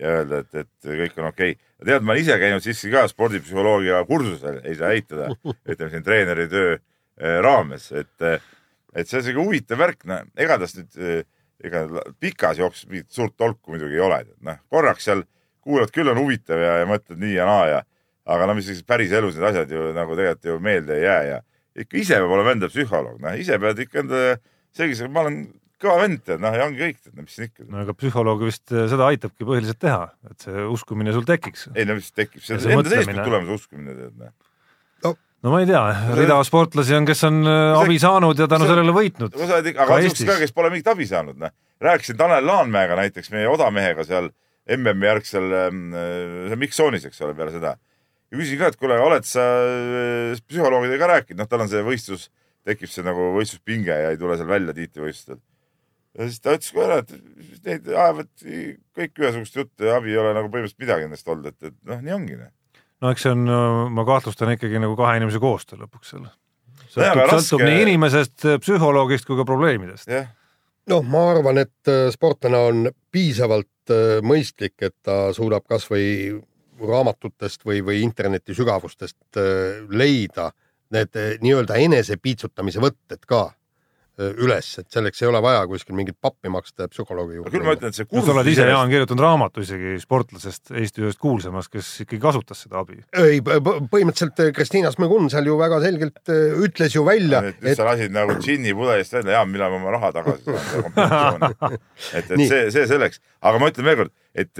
[0.00, 1.72] ja öelda, et, et kõik on okei okay..
[1.86, 5.30] tead, ma olen ise käinud siiski ka spordipsühholoogia kursusel, ei saa eitada,
[5.68, 8.30] ütleme siin treeneri töö eh, raames, et,
[8.94, 11.26] et see on siuke huvitav värk, noh, ega tast nüüd, eh,
[11.64, 11.84] ega
[12.22, 15.24] pikas jooksus mingit suurt tolku muidugi ei ole, noh, korraks seal
[15.68, 17.80] kuulad küll on huvitav ja, ja mõtled nii ja naa ja
[18.28, 21.22] aga no mis siis päris elus need asjad ju nagu tegelikult ju meelde ei jää
[21.28, 21.38] ja
[21.84, 24.22] ikka ise peab olema enda psühholoog, noh ise pead ikka enda
[24.76, 25.38] selgeks, ma olen
[25.78, 27.68] kõva vend, tead, noh ja ongi kõik, tead, no mis siin ikka.
[27.70, 31.68] no aga psühholoog vist äh, seda aitabki põhiliselt teha, et see uskumine sul tekiks.
[31.74, 34.34] ei no mis tekib, see enda seest peab tulema see uskumine, tead, noh
[35.06, 35.14] no,
[35.46, 35.84] no ma ei tea,
[36.18, 39.38] rida sportlasi on, kes on äh, see, abi saanud ja tänu see, sellele võitnud.
[39.38, 41.54] aga siukest ka, kes pole mingit abi saanud, noh.
[41.84, 44.32] rääkisin Tanel Laanmäega näiteks, meie odamehega seal
[44.68, 45.84] MM-i järgsel ähm,,
[46.50, 47.78] see Miksoonis, eks ole, peale seda
[48.28, 52.28] ja küsisin ka, et kuule, oled sa äh, psühholoogidega rääkinud, noh, tal on see võistlus,
[52.68, 55.40] tekib see nagu võistluspinge ja ei tule seal välja tiitlivõistlustel.
[56.18, 58.30] ja siis ta ütles kohe ära, et neid ajavad
[58.98, 62.02] kõik ühesugust juttu ja abi ei ole nagu põhimõtteliselt midagi endast olnud, et, et noh,
[62.04, 62.40] nii ongi.
[62.42, 62.82] Noh.
[63.04, 63.54] no eks see on,
[63.94, 66.28] ma kahtlustan ikkagi nagu kahe inimese koostöö lõpuks seal.
[66.88, 70.12] sõltub, sõltub nii inimesest, psühholoogist kui ka probleemidest.
[70.92, 76.36] noh, ma arvan, et äh, sportlane on piisavalt äh, mõistlik, et ta suudab kasvõi
[76.80, 80.50] raamatutest või, või interneti sügavustest äh, leida
[80.94, 83.48] need äh, nii-öelda enesepiitsutamise võtted ka
[84.18, 87.52] üles, et selleks ei ole vaja kuskil mingit pappi maksta psühholoogi juurde.
[87.54, 88.26] küll ma ütlen, et see kursus.
[88.28, 92.82] sa oled ise, Jaan, kirjutanud raamatu isegi sportlasest, Eesti ühest kuulsamast, kes ikkagi kasutas seda
[92.82, 93.00] abi.
[93.14, 96.32] ei, põhimõtteliselt Kristiina Smegun seal ju väga selgelt
[96.66, 97.42] ütles ju välja.
[97.46, 97.78] nüüd et...
[97.78, 100.58] sa lasid nagu džinni pudelist välja, Jaan, millal ma oma raha tagasi
[100.98, 101.48] saan
[102.18, 102.48] et, et Nii.
[102.50, 104.54] see, see selleks, aga ma ütlen veelkord et,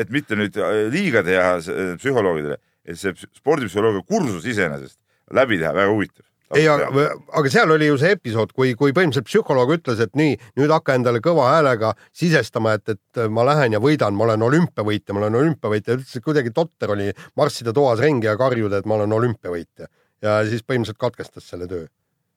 [0.00, 0.56] et mitte nüüd
[0.92, 1.54] liiga teha
[2.00, 2.58] psühholoogidele,
[2.88, 4.98] et see spordipsühholoogia kursus iseenesest
[5.36, 6.26] läbi teha, väga huvitav.
[6.56, 10.72] ei, aga, seal oli ju see episood, kui, kui põhimõtteliselt psühholoog ütles, et nii, nüüd
[10.74, 15.24] hakka endale kõva häälega sisestama, et, et ma lähen ja võidan, ma olen olümpiavõitja, ma
[15.24, 19.14] olen olümpiavõitja, ütles, et kuidagi totter oli marssida toas ringi ja karjuda, et ma olen
[19.20, 19.90] olümpiavõitja.
[20.20, 21.86] ja siis põhimõtteliselt katkestas selle töö.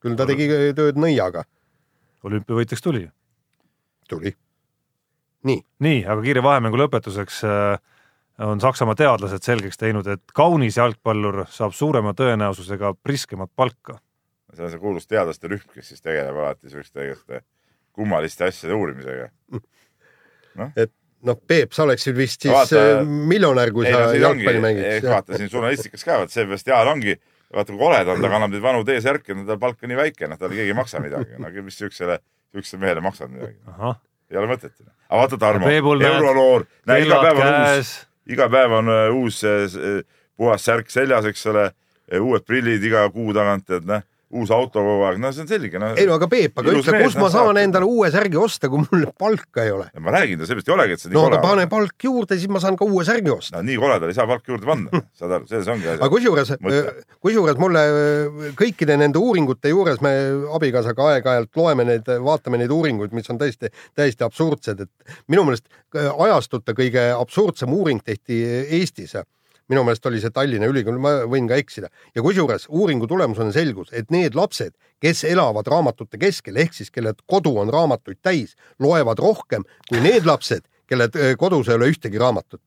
[0.04, 1.46] küll ta tegi tööd nõiaga,
[2.24, 3.08] olümpiavõitjaks tuli.
[4.10, 4.36] tuli.
[5.44, 7.82] nii, nii, aga kiire vahemängu lõpetuseks äh,
[8.40, 14.00] on Saksamaa teadlased selgeks teinud, et kaunis jalgpallur saab suurema tõenäosusega priskemat palka.
[14.56, 17.42] See on see kuulus teadlaste rühm, kes siis tegeleb alati siukeste
[17.94, 19.30] kummaliste asjade uurimisega.
[20.76, 20.92] et
[21.24, 25.06] noh, Peep, sa oleksid vist siis Vaata- Vaata, miljonär, kui ei sa no jalgpalli mängid.
[25.10, 27.16] vaata siin žurnalistikas ka, vot seepärast Jaan ongi,
[27.54, 30.00] vaata kui kole ta on, ta kannab neid vanu T-särke, no tal palk on nii
[30.00, 32.20] väike, noh talle keegi ei maksa midagi, no mis siuksele,
[32.54, 33.60] siuksele mehele maksad midagi,
[34.34, 34.74] ei ole mõtet.
[35.10, 37.94] aga vaata Tarmo, euroloor, näe iga päev on uus, käes,
[38.36, 40.02] iga päev on äh, uus äh, äh,
[40.38, 41.70] puhas särk seljas, eks ole,
[42.20, 44.02] uued prillid iga kuu tagant, et noh,
[44.34, 45.94] uus auto kogu aeg, no see on selge, noh.
[46.00, 48.82] ei no aga Peep, aga ütle, kus ma saan saab- endale uue särgi osta, kui
[48.84, 49.90] mul palka ei ole.
[50.00, 52.52] ma räägin, seepärast ei olegi, et see nii no kole aga pane palk juurde, siis
[52.52, 53.58] ma saan ka uue särgi osta.
[53.58, 56.14] no nii koledal ei saa palka juurde panna, saad aru, selles ongi aga asi.
[56.16, 56.96] kusjuures Mõtle.,
[57.28, 60.14] kusjuures mulle äh, kõikide nende uuringute juures me
[60.58, 65.70] abikaasaga aeg-ajalt loeme neid, vaatame neid uuringuid, mis on tõesti täiesti absurdsed, et minu meelest
[65.70, 68.42] äh, ajastute kõige absurdsem uuring tehti
[68.80, 69.16] Eestis.
[69.72, 73.94] Minu meelest oli see Tallinna Ülikool, ma võin ka eksida ja kusjuures uuringu tulemusena selgus,
[73.96, 79.22] et need lapsed, kes elavad raamatute keskel ehk siis kelle kodu on raamatuid täis, loevad
[79.24, 82.62] rohkem kui need lapsed, kelle äh, kodus ei ole ühtegi raamatut.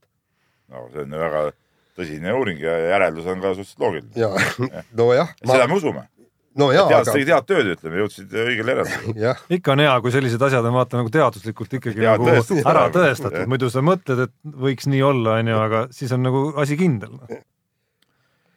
[0.73, 1.47] no see on ju väga
[1.97, 4.13] tõsine uuring ja järeldus on ka suhteliselt loogiline.
[4.17, 4.31] ja
[5.01, 6.09] nojah, seda me usume.
[6.61, 9.33] No jaa, teadlased aga tegid head tööd, ütleme, jõudsid õigele järeldusele.
[9.57, 12.65] ikka on hea, kui sellised asjad on vaata nagu teaduslikult ikkagi Jaa, nagu tõestatud.
[12.73, 14.35] ära tõestatud, muidu sa mõtled, et
[14.67, 17.13] võiks nii olla, onju, aga siis on nagu asi kindel.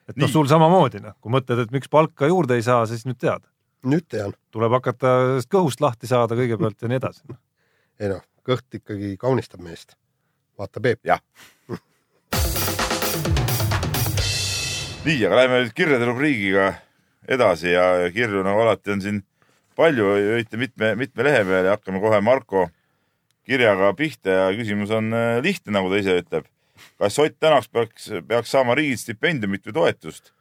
[0.10, 3.20] et noh, sul samamoodi noh, kui mõtled, et miks palka juurde ei saa, siis nüüd
[3.22, 3.44] tead,
[3.88, 4.32] nüüd tean.
[4.56, 7.22] tuleb hakata sellest kõhust lahti saada kõigepealt ja nii edasi.
[8.00, 9.90] ei noh, kõht ikkagi kaunistab meest.
[10.60, 11.00] vaata, Peep.
[11.04, 11.22] jah.
[15.06, 16.89] nii, aga läheme nüüd kirjade rubriigiga
[17.28, 19.22] edasi ja kirju nagu alati on siin
[19.80, 22.68] palju, võite mitme, mitme lehe peal ja hakkame kohe Marko
[23.48, 26.50] kirjaga pihta ja küsimus on äh, lihtne, nagu ta ise ütleb.
[27.00, 30.34] kas Ott Tänaks peaks, peaks saama riigilt stipendiumit või toetust?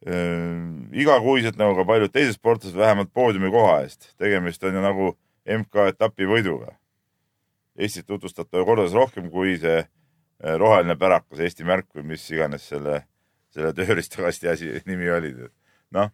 [0.00, 4.14] igakuiselt nagu ka paljud teised sportlased vähemalt poodiumi koha eest.
[4.16, 5.08] tegemist on ju nagu
[5.44, 6.72] MK-etapi võiduga.
[7.76, 12.64] Eestit tutvustab ta kordades rohkem kui see äh, roheline pärakas Eesti märk või mis iganes
[12.68, 13.02] selle,
[13.52, 15.34] selle tööriistakasti asi nimi oli.
[15.96, 16.10] noh,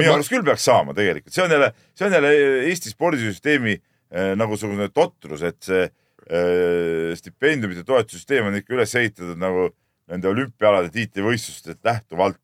[0.00, 2.32] minu arust küll peaks saama tegelikult, see on jälle, see on jälle
[2.70, 9.40] Eesti spordisüsteemi äh, nagu niisugune totrus, et see äh, stipendiumite toetussüsteem on ikka üles ehitatud
[9.40, 9.68] nagu
[10.10, 12.40] nende olümpiaalade tiitlivõistlustest lähtuvalt.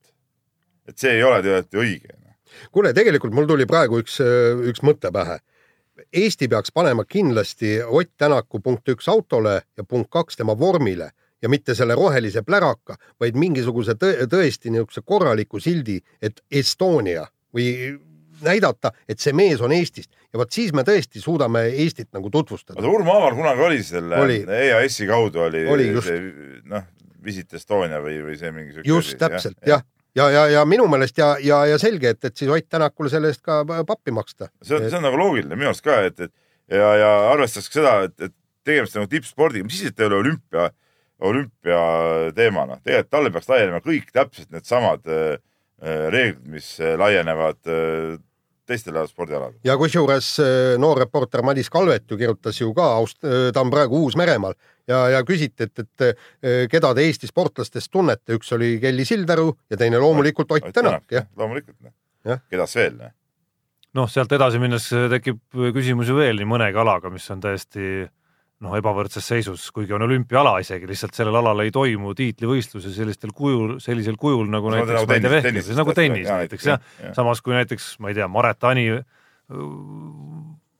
[0.88, 2.18] et see ei ole tegelikult õige.
[2.72, 4.18] kuule, tegelikult mul tuli praegu üks,
[4.66, 5.38] üks mõte pähe.
[6.16, 11.10] Eesti peaks panema kindlasti Ott Tänaku punkt üks autole ja punkt kaks tema vormile
[11.42, 17.98] ja mitte selle rohelise pläraka, vaid mingisuguse tõ tõesti niisuguse korraliku sildi, et Estonia või
[18.44, 22.78] näidata, et see mees on Eestist ja vot siis me tõesti suudame Eestit nagu tutvustada.
[22.80, 24.40] vaata Urmo Avar kunagi oli selle Oli.
[24.46, 26.08] EAS-i kaudu oli, Oli, just.
[26.08, 26.86] see noh,
[27.24, 29.84] Visit Estonia või, või see mingi siuke just täpselt jah,
[30.16, 33.32] ja, ja, ja minu meelest ja, ja, ja selge, et, et siis Ott Tänakule selle
[33.32, 34.48] eest ka pappi maksta.
[34.62, 36.32] see on, see on nagu loogiline minu arust ka, et, et
[36.78, 40.08] ja, ja arvestades ka seda, et, et tegemist on nagu tippspordiga, mis siis, et ei
[40.08, 40.70] ole olümpia,
[41.20, 45.36] olümpiateemana, tegelikult talle peaks laienema kõik täpselt needsamad äh,
[45.82, 48.18] äh, reeglid, mis äh, laienevad äh,
[48.70, 49.60] teistele spordialadele.
[49.66, 54.54] ja kusjuures äh, noor reporter Madis Kalvet ju kirjutas ju ka, ta on praegu Uus-Meremaal
[54.88, 59.50] ja, ja küsiti, et, et äh, keda te Eesti sportlastest tunnete, üks oli Kelly Sildaru
[59.70, 61.26] ja teine loomulikult Ott Tänak, jah.
[61.36, 61.92] loomulikult
[62.24, 62.42] Jah..
[62.52, 63.12] kedas veel, noh.
[63.96, 65.40] noh, sealt edasi minnes tekib
[65.74, 68.08] küsimus ju veel nii mõnegi alaga, mis on täiesti
[68.60, 73.78] noh, ebavõrdses seisus, kuigi on olümpiaala isegi, lihtsalt sellel alal ei toimu tiitlivõistlusi sellistel kujul,
[73.80, 77.06] sellisel kujul nagu No näiteks ma ei tea, tennis- nagu tennis jaa, näiteks jah, jah
[77.08, 78.90] jah., samas kui näiteks ma ei tea, Maret Ani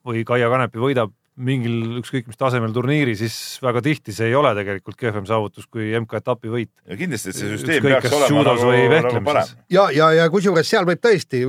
[0.06, 4.50] või Kaia Kanepi võidab mingil ükskõik mis tasemel turniiri, siis väga tihti see ei ole
[4.58, 6.70] tegelikult kehvem saavutus kui MK-etapi võit.
[6.84, 9.52] ja kindlasti, et see süsteem Ükskõik, peaks olema nagu, või nagu parem.
[9.72, 11.40] ja, ja, ja kusjuures seal võib tõesti,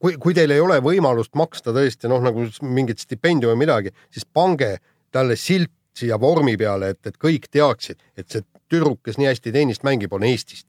[0.00, 4.24] kui, kui teil ei ole võimalust maksta tõesti noh, nagu mingit stipendiumi või midagi, siis
[4.24, 4.78] pange
[5.14, 9.54] talle silt siia vormi peale, et, et kõik teaksid, et see tüdruk, kes nii hästi
[9.54, 10.68] tennist mängib, on Eestist.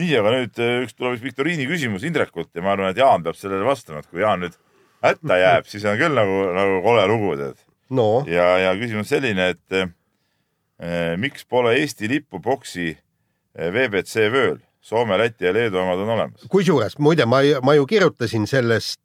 [0.00, 3.24] nii, aga nüüd äh, üks tuleb üks viktoriini küsimus Indrekult ja ma arvan, et Jaan
[3.26, 4.56] peab sellele vastama, et kui Jaan nüüd
[5.04, 7.60] hätta jääb, siis on küll nagu, nagu kole lugu, tead.
[7.96, 14.58] no ja, ja küsimus selline, et eh, miks pole Eesti lippu boksi eh, VBC vööl,
[14.80, 16.46] Soome, Läti ja Leedu omad on olemas.
[16.48, 19.02] kusjuures muide, ma, ma ju kirjutasin sellest,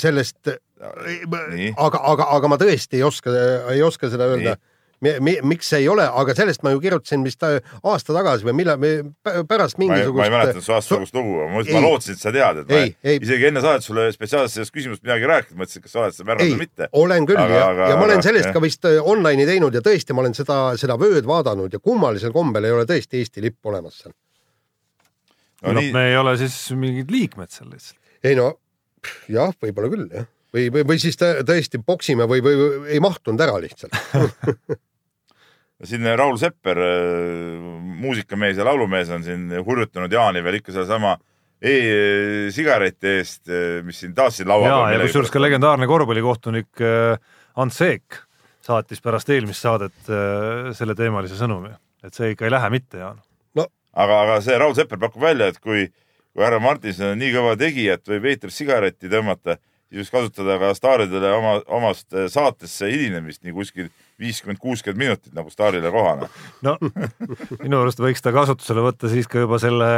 [0.00, 0.48] sellest,
[1.52, 3.34] nii, aga, aga, aga ma tõesti ei oska,
[3.74, 4.56] ei oska seda öelda.
[5.42, 7.56] miks see ei ole, aga sellest ma ju kirjutasin vist äh,
[7.90, 8.78] aasta tagasi või millal,
[9.50, 10.24] pärast ei, ma mingisugust.
[10.24, 11.80] ei mäleta su aastasugust lugu, ma ma Ei.
[11.82, 13.18] lootsin, et sa tead, et ma Ei, ei.
[13.18, 16.46] isegi enne saadet sulle spetsiaalselt sellest küsimusest midagi rääkinud, mõtlesin, kas sa oled seda märganud
[16.48, 18.54] ei või mitte., olen küll Aga- ja, aga- ja ma olen sellest jah.
[18.54, 22.32] ka vist äh, online'i teinud ja tõesti, ma olen seda, seda vööd vaadanud ja kummalisel
[22.32, 24.14] kombel ei ole tõesti Eesti lipp olemas seal.
[25.62, 27.98] No no nii, me ei ole siis mingid liikmed seal lihtsalt.
[28.24, 28.52] ei no
[29.30, 33.02] jah, võib-olla küll jah, või, või, või siis tõ- tõesti poksime või, või või ei
[33.02, 33.96] mahtunud ära lihtsalt.
[35.88, 36.78] siin Raul Sepper,
[38.02, 41.16] muusikamees ja laulumees on siin hurjutanud Jaani veel ikka sedasama
[41.62, 43.50] e-sigareti eest,
[43.86, 48.18] mis siin taas siin laua ja, ja millegi kusjuures ka legendaarne korvpallikohtunik äh, Ants Seek
[48.62, 51.70] saatis pärast eelmist saadet äh, selleteemalise sõnumi,
[52.02, 53.22] et see ikka ei lähe mitte, Jaan.
[53.92, 55.88] aga, aga see Raul Sepper pakub välja, et kui,
[56.32, 59.58] kui härra Martinson on nii kõva tegija, et võib eetris sigaretti tõmmata,
[59.92, 65.36] siis võiks kasutada ka staaridele oma, omast eh, saatesse hilinemist nii kuskil viiskümmend, kuuskümmend minutit
[65.36, 66.28] nagu staarile kohane.
[66.66, 66.76] no
[67.62, 69.90] minu arust võiks ta kasutusele võtta siis ka juba selle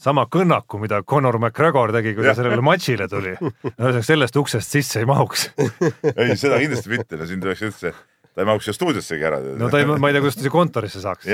[0.00, 3.34] sama kõnnaku, mida Conor McGregor tegi, kui ta sellele matšile tuli.
[3.38, 5.50] ühesõnaga sellest uksest sisse ei mahuks.
[5.60, 7.92] ei, seda kindlasti mitte, no siin tuleks üldse,
[8.32, 9.42] ta ei mahuks siia stuudiossegi ära.
[9.60, 11.28] no ta ei, ma ei tea, kuidas ta siia kontorisse saaks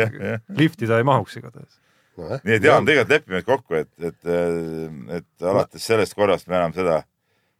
[0.59, 1.79] lifti ta ei mahuks igatahes.
[2.45, 4.31] Nii et Jaan, tegelikult lepime kokku, et, et,
[5.19, 7.01] et alates sellest korrast me enam seda,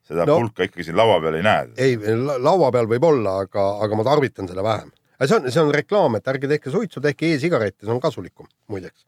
[0.07, 0.37] seda No.
[0.41, 1.69] pulka ikkagi siin laua peal ei näe.
[1.77, 1.97] ei,
[2.43, 4.91] laua peal võib olla, aga, aga ma tarvitan seda vähem.
[5.25, 9.05] see on, see on reklaam, et ärge tehke suitsu, tehke e-sigarette, see on kasulikum muideks,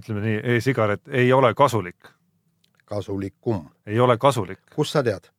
[0.00, 2.10] ütleme nii, e-sigaret ei ole kasulik,
[2.84, 3.64] kasulikum.
[3.86, 4.60] ei ole kasulik.
[4.74, 5.30] kust sa tead?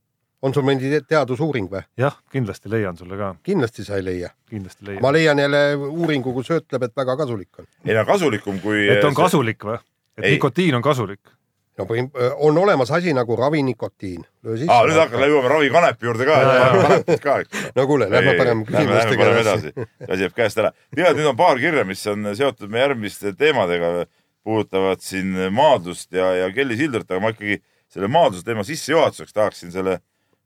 [0.45, 1.83] On sul mingi te- teadusuuring või?
[1.99, 4.29] jah, kindlasti leian sulle ka, kindlasti sa ei leia.
[4.49, 5.01] kindlasti leian.
[5.05, 7.69] ma leian jälle uuringu, kus ütleb, et väga kasulik on.
[7.85, 8.85] ei no kasulikum kui.
[8.89, 9.79] et on kasulik või?
[10.17, 10.37] et Ei.
[10.37, 11.35] nikotiin on kasulik?
[11.77, 12.11] no põhim-
[12.45, 14.25] on olemas asi nagu ravinikotiin.
[14.69, 17.39] aa, nüüd hakkame, jõuame ravikanepi juurde ka
[17.75, 19.73] no kuule, lähme parem küsimustega edasi.
[20.07, 20.71] asi jääb käest ära.
[20.95, 24.05] tead, nüüd on paar kirja, mis on seotud meie järgmiste teemadega,
[24.45, 27.57] puudutavad siin maadlust ja, ja Kelly Sildert, aga ma ikkagi
[27.91, 29.99] selle maadluse teema sissejuhatuseks tahaksin selle,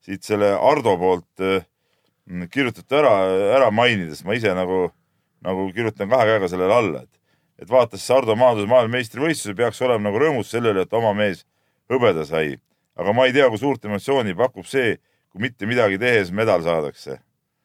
[0.10, 1.62] siit selle Ardo poolt äh,
[2.50, 3.14] kirjutatud ära,
[3.58, 4.88] ära mainida, sest ma ise nagu,
[5.46, 7.22] nagu kirjutan kahe käega sellele alla, et,
[7.64, 11.46] et vaatas Ardo maadluse maailmameistrivõistluse, peaks olema nagu rõõmus selle üle, et oma mees
[11.90, 12.58] hõbeda sai.
[13.00, 14.98] aga ma ei tea, kui suurt emotsiooni pakub see,
[15.30, 17.20] kui mitte midagi tehes medal saadakse.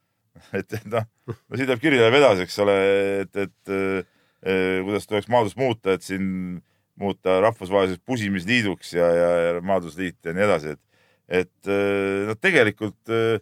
[0.59, 2.77] et, et noh, no siit läheb kiri läheb edasi, eks ole,
[3.25, 6.61] et, et äh, kuidas tuleks maadlust muuta, et siin
[7.01, 10.83] muuta rahvusvaheliseks pusimisliiduks ja, ja, ja maadlusliit ja nii edasi, et,
[11.29, 13.41] et äh, noh, tegelikult äh,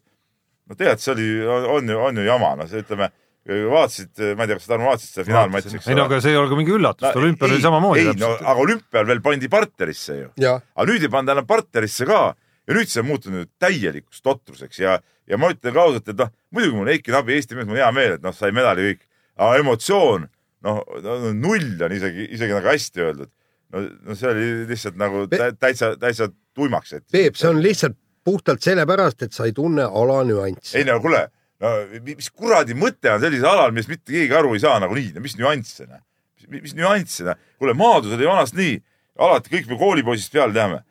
[0.69, 3.11] no tead, see oli, on ju, on ju jama, noh, see ütleme,
[3.47, 6.31] vaatasid, ma ei tea, kas sa Tarmo vaatasid seda finaalmatši, eks ei no aga see
[6.31, 9.51] ei ole ka mingi üllatus no,, olümpial oli samamoodi ei, no aga olümpial veel pandi
[9.51, 10.29] partnerisse ju.
[10.39, 12.23] aga nüüd ei panda enam partnerisse ka.
[12.63, 14.93] Ja nüüd see on muutunud täielikuks totruseks ja,
[15.27, 17.89] ja ma ütlen ka ausalt, et noh, muidugi mul Eiki Nabi Eesti mees, mul hea
[17.91, 19.01] meel, et noh, sai medali kõik,
[19.35, 20.29] aga emotsioon,
[20.63, 23.33] noh no, no, null on isegi, isegi nagu hästi öeldud.
[23.75, 26.95] no, no see oli lihtsalt nagu tä, täitsa, täitsa tuimaks.
[27.13, 30.77] Peep, see on lihtsalt puhtalt sellepärast, et sa ei tunne ala nüanssi.
[30.79, 31.25] ei no kuule,
[31.63, 31.73] no
[32.05, 35.37] mi- mis kuradi mõte on sellisel alal, millest mitte keegi aru ei saa nagunii, mis
[35.41, 36.03] nüansse, noh.
[36.39, 37.41] mis, mis nüansse, noh.
[37.59, 38.79] kuule, maadlus oli vanasti nii,
[39.27, 40.83] alati kõik me koolipoisist peale teame.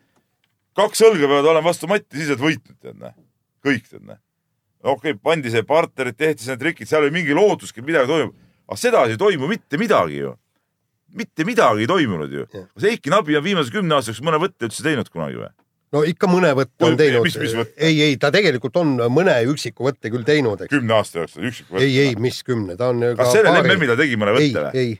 [0.75, 3.15] kaks õlga peavad olema vastu matti, siis oled võitnud, tead noh.
[3.63, 4.19] kõik tead noh.
[4.83, 8.35] okei okay,, pandi see partnerid, tehti need trikid, seal oli mingi lootuski, et midagi toimub.
[8.67, 10.35] aga sedasi ei toimu mitte midagi ju.
[11.17, 12.45] Mitte midagi ei toimunud ju.
[12.51, 15.51] kas Eiki Nabi on viimase kümne aasta jooksul mõne võtte üldse teinud kunagi või?
[15.95, 17.75] no ikka mõne võtte on teinud võtte?
[17.77, 21.85] ei, ei ta tegelikult on mõne üksiku võtte küll teinud, kümne aasta jooksul üksik võte.
[21.85, 23.05] ei, ei, mis kümne, ta on.
[23.19, 24.83] kas sellel MM-il ta tegi mõne ei võtte, või?
[24.83, 24.99] ei,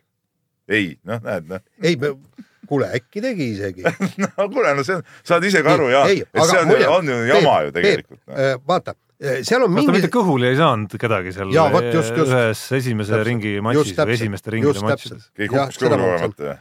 [0.72, 1.66] ei, noh, näed, noh.
[1.84, 1.98] ei,
[2.72, 3.84] kuule äkki tegi isegi.
[4.24, 7.12] no kuule, no see on, saad ise ka aru ja, Ei, et see on, on
[7.12, 8.22] ju jama ju Peep, tegelikult.
[8.32, 12.32] Äh, vaata, seal on mingi mitte, kõhuli ei saanud kedagi seal Jaa, vot just, just.
[12.32, 13.28] ühes esimese Täpselt.
[13.28, 15.28] ringi matšis või esimeste ringide matšides?
[15.38, 16.56] keegi kukkus kogemata või?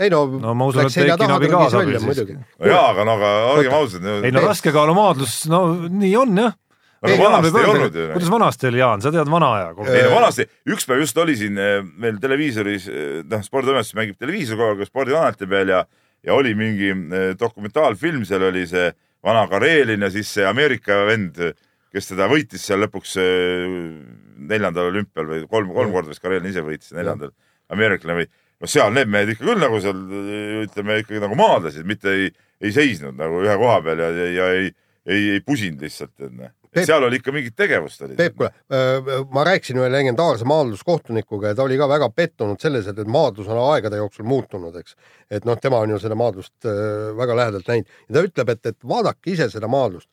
[0.00, 2.70] ei no, no ma usun, et selja Eiki taha, Nabi ta ka sobil välja siiski
[2.72, 4.10] jaa, aga no aga olgem ausad.
[4.24, 5.62] ei no raskekaalumaadlus, no
[6.00, 6.56] nii on jah.
[7.04, 8.06] aga vanasti ei olnud ju.
[8.14, 11.36] kuidas vanasti oli, Jaan, sa tead vana aja ei no vanasti, üks päev just oli
[11.38, 12.90] siin eh, meil televiisoris,
[13.30, 15.84] noh, spordiametis mängib televiisor kogu aeg spordikanalite peal ja,
[16.26, 18.90] ja oli mingi eh, dokumentaalfilm, seal oli see
[19.24, 21.42] vana Karelin ja siis see Ameerika vend,
[21.94, 23.64] kes teda võitis seal lõpuks eh,
[24.50, 27.34] neljandal olümpial või kolm, kolm korda vist Karelin ise võitis, neljandal
[27.70, 30.00] ameeriklane või no seal need mehed ikka küll nagu seal
[30.66, 34.48] ütleme ikkagi nagu maadlesid, mitte ei, ei seisnud nagu ühe koha peal ja, ja, ja
[34.58, 34.72] ei,
[35.06, 36.14] ei, ei pusinud lihtsalt.
[36.70, 38.14] Peep- seal oli ikka mingit tegevust oli.
[38.18, 38.52] Peep, kuule,
[39.34, 43.48] ma rääkisin ühe legendaarse maadluskohtunikuga ja ta oli ka väga pettunud selles, et, et maadlus
[43.50, 44.94] on aegade jooksul muutunud, eks.
[45.32, 48.70] et noh, tema on ju seda maadlust äh, väga lähedalt näinud ja ta ütleb, et,
[48.70, 50.06] et vaadake ise seda maadlust.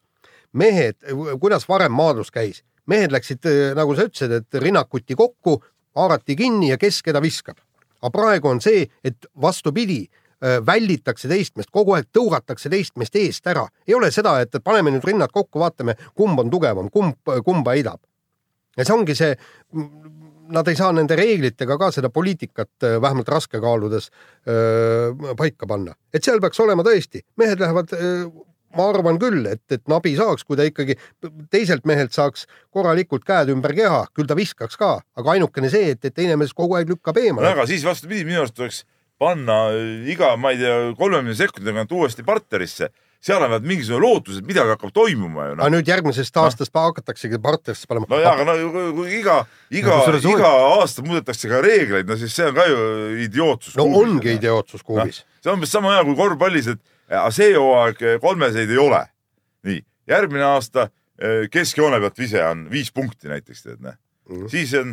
[0.54, 0.98] mehed,
[1.42, 5.60] kuidas varem maadlus käis, mehed läksid, nagu sa ütlesid, et rinnakuti kokku,
[5.98, 7.58] haarati kinni ja kes keda viskab.
[8.02, 10.06] aga praegu on see, et vastupidi,
[10.42, 13.68] välditakse teist meest, kogu aeg tõugatakse teist meest eest ära.
[13.88, 18.00] ei ole seda, et paneme nüüd rinnad kokku, vaatame, kumb on tugevam, kumb, kumba heidab.
[18.78, 19.36] ja see ongi see,
[20.54, 24.12] nad ei saa nende reeglitega ka seda poliitikat äh, vähemalt raskekaaludes
[24.48, 27.92] öö, paika panna, et seal peaks olema tõesti, mehed lähevad,
[28.78, 30.96] ma arvan küll, et, et Nabi saaks, kui ta ikkagi
[31.54, 36.06] teiselt mehelt saaks korralikult käed ümber keha, küll ta viskaks ka, aga ainukene see, et,
[36.06, 37.56] et teine mees kogu aeg lükkab no eemale.
[37.56, 38.84] aga siis vastupidi, minu arust tuleks
[39.18, 39.72] panna
[40.10, 42.90] iga, ma ei tea, kolmekümne sekundi tagant uuesti partnerisse.
[43.28, 45.72] seal on mingisugune lootus, et midagi hakkab toimuma ju aga noh.
[45.74, 46.84] nüüd järgmisest aastast no.
[46.86, 48.06] hakkataksegi partnerisse panema.
[48.12, 49.40] no jaa, aga no kui- iga,
[49.74, 52.78] iga No iga aasta muudetakse ka reegleid, no siis see on ka ju
[53.26, 53.74] idiootsus.
[53.76, 55.24] no ongi idiootsus kuubis.
[55.42, 56.80] see on umbes sama hea kui korvpallis, et
[57.10, 59.04] aga see hooaeg kolmeseid ei ole.
[59.68, 60.90] nii, järgmine aasta
[61.20, 63.96] eh, keskjoone pealt vise on viis punkti näiteks tead noh
[64.30, 64.48] Mhm.
[64.52, 64.90] siis on,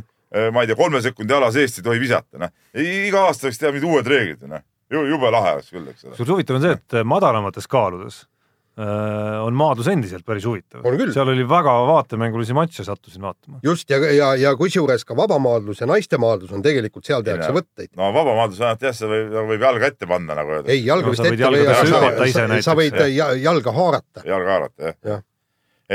[0.54, 2.50] ma ei tea, kolme sekundi ala seest ei tohi visata, noh.
[2.78, 4.62] iga aasta võiks teha mingid uued reeglid, noh.
[4.90, 6.10] jube lahe oleks küll, eks ole.
[6.14, 8.28] kusjuures huvitav on see, et madalamates kaaludes äh,
[8.76, 10.82] on maadlus endiselt päris huvitav
[11.14, 13.60] seal oli väga vaatemängulisi matše, sattusin vaatama.
[13.62, 17.58] just ja, ja, ja kusjuures ka vabamaadlus ja naistemaadlus on tegelikult seal tehakse Jaa.
[17.60, 17.92] võtteid.
[17.96, 21.14] no vabamaadlus ainult jah, sa võib, võib jalga ette panna nagu öelda, ei, jalga No
[21.14, 24.26] vist ette või jalgadesse sa, sa, näiteks, sa võid ja, jalga haarata.
[24.26, 25.22] jalga haarata jah Jah.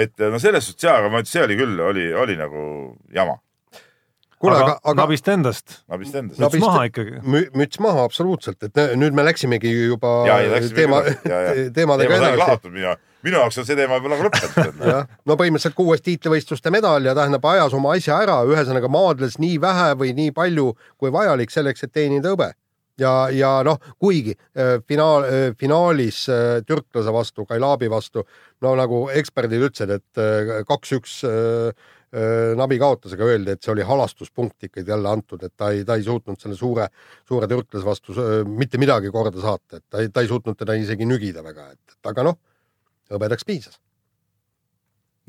[0.06, 2.64] et no selles suhtes jaa, aga ma ütlen, see oli küll, oli, oli nagu
[3.12, 3.36] jama,
[4.40, 7.20] kuule, aga, aga, aga nabist endast, ma vist endas No- müts Nabist- maha ikkagi.
[7.24, 11.74] mü- müts maha absoluutselt, et nä- nüüd me läksimegi juba ja, ja läksime teema, teema
[11.76, 12.40] teemadega sai edasi.
[12.44, 12.94] lahatud minu,
[13.28, 14.80] minu jaoks on see teema juba nagu lõppenud.
[14.94, 19.60] jah, no põhimõtteliselt kuues tiitlivõistluste medal ja tähendab, ajas oma asja ära, ühesõnaga maadles nii
[19.62, 22.52] vähe või nii palju kui vajalik selleks, et teenida hõbe.
[23.00, 25.24] ja, ja noh, kuigi äh, finaal,
[25.60, 28.26] finaalis äh, türklase vastu, Kailabi vastu,
[28.62, 31.72] no nagu eksperdid ütlesid, et kaks-üks äh,
[32.58, 36.06] Nabi kaotusega öeldi, et see oli halastuspunkt ikkagi jälle antud, et ta ei, ta ei
[36.08, 36.88] suutnud selle suure,
[37.30, 38.16] suure türklase vastu
[38.50, 41.94] mitte midagi korda saata, et ta ei, ta ei suutnud teda isegi nügida väga, et,
[41.94, 42.40] et aga noh,
[43.14, 43.78] hõbedaks piisas.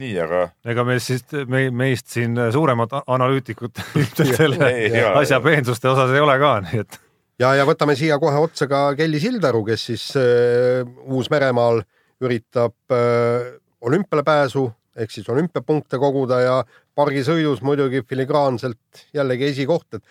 [0.00, 3.84] nii, aga ega meil siis, me, meist siin suuremad analüütikud
[4.16, 5.20] selle ei, ole.
[5.20, 7.00] asja peensuste osas ei ole ka, nii et
[7.40, 11.82] ja, ja võtame siia kohe otsa ka Kelly Sildaru, kes siis äh, Uus-Meremaal
[12.24, 14.68] üritab äh, olümpiale pääsu
[15.00, 16.56] ehk siis olümpiapunkte koguda ja
[16.98, 20.04] pargisõidus muidugi filigraanselt jällegi esikoht, et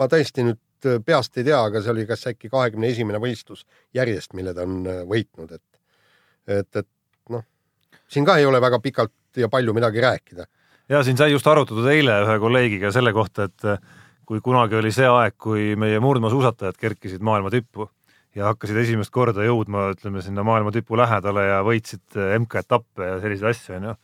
[0.00, 3.66] ma tõesti nüüd äh, peast ei tea, aga see oli kas äkki kahekümne esimene võistlus
[3.96, 5.66] järjest, mille ta on äh, võitnud, et
[6.50, 6.88] et, et
[7.30, 7.44] noh,
[8.10, 10.46] siin ka ei ole väga pikalt ja palju midagi rääkida.
[10.88, 13.78] ja siin sai just arutatud eile ühe kolleegiga selle kohta, et äh,
[14.26, 17.88] kui kunagi oli see aeg, kui meie murdmaasuusatajad kerkisid maailma tippu
[18.38, 23.50] ja hakkasid esimest korda jõudma, ütleme sinna maailma tipu lähedale ja võitsid MK-etappe ja selliseid
[23.50, 23.94] asju, onju.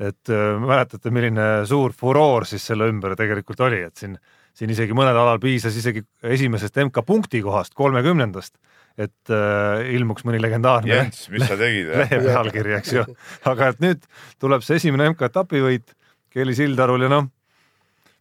[0.00, 4.16] Et äh, mäletate, milline suur furoor siis selle ümber tegelikult oli, et siin,
[4.54, 6.02] siin isegi mõnel alal piisas isegi
[6.34, 8.56] esimesest MK punkti kohast, kolmekümnendast,
[8.98, 11.92] et äh, ilmuks mõni legendaarne Jens, mis sa tegid?
[11.94, 13.06] lehe pealkiri, eks ju.
[13.50, 14.04] aga et nüüd
[14.42, 15.96] tuleb see esimene MK-etapi võit
[16.34, 17.30] Kelly Sildarul ja noh,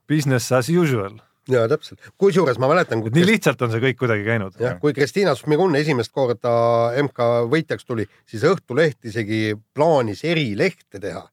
[0.09, 1.17] business as usual.
[1.49, 4.61] ja täpselt, kusjuures ma mäletan, nii lihtsalt on see kõik kuidagi käinud.
[4.61, 6.53] jah, kui Kristina Šmigun esimest korda
[7.01, 11.26] MK võitjaks tuli, siis Õhtuleht isegi plaanis erilehte teha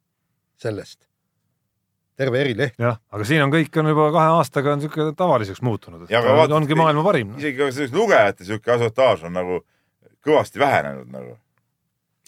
[0.60, 1.06] sellest.
[2.20, 2.76] terve erileht.
[2.78, 6.34] jah, aga siin on kõik on juba kahe aastaga on niisugune tavaliseks muutunud, et aga
[6.36, 7.36] vaata- ongi maailma parim.
[7.38, 9.62] isegi ka sellist lugejate sihuke asiotaaž on nagu
[10.26, 11.38] kõvasti vähenenud nagu.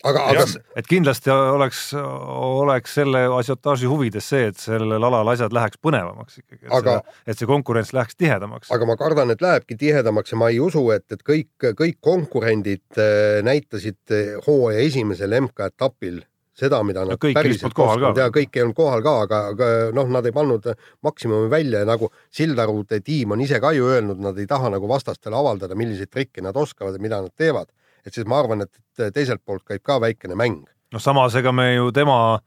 [0.02, 0.46] aga, aga
[0.80, 6.66] et kindlasti oleks, oleks selle asiotaaži huvides see, et sellel alal asjad läheks põnevamaks ikkagi,
[6.72, 8.72] aga..., et see konkurents läheks tihedamaks.
[8.72, 12.98] aga ma kardan, et lähebki tihedamaks ja ma ei usu, et, et kõik, kõik konkurendid
[12.98, 16.22] äh, näitasid äh, hooaja esimesel MK-etapil
[16.56, 18.12] seda, mida nad No kõik polnud kohal ka.
[18.20, 20.68] ja kõik ei olnud kohal ka, aga, aga noh, nad ei pannud
[21.04, 24.88] maksimumi välja ja nagu Sildarude tiim on ise ka ju öelnud, nad ei taha nagu
[24.90, 27.72] vastastele avaldada, milliseid trikke nad oskavad ja mida nad teevad.
[28.06, 30.66] et siis ma arvan, et teiselt poolt käib ka väikene mäng.
[30.92, 32.40] noh, samas ega me ju tema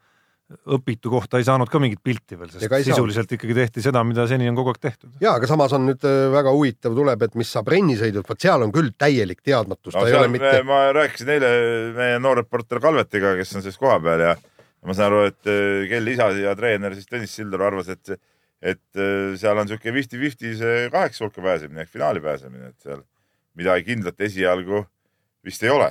[0.46, 4.46] õpitu kohta ei saanud ka mingit pilti veel, sest sisuliselt ikkagi tehti seda, mida seni
[4.50, 5.16] on kogu aeg tehtud.
[5.22, 8.66] ja aga samas on nüüd äh, väga huvitav tuleb, et mis saab rennisõidult, vot seal
[8.66, 11.50] on küll täielik teadmatus, no mitte me,, ma rääkisin eile
[11.98, 14.36] meie noorreporter Kalvetiga, kes on siis kohapeal ja
[14.86, 18.22] ma saan aru, et äh, Kelly isa ja treener siis Tõnis Sildaru arvas, et,
[18.62, 23.02] et äh, seal on niisugune fifty-fifty see kaheksa hulka pääsemine ehk finaali pääsemine, et seal
[23.58, 24.86] midagi kindlat esialgu
[25.46, 25.90] vist ei ole.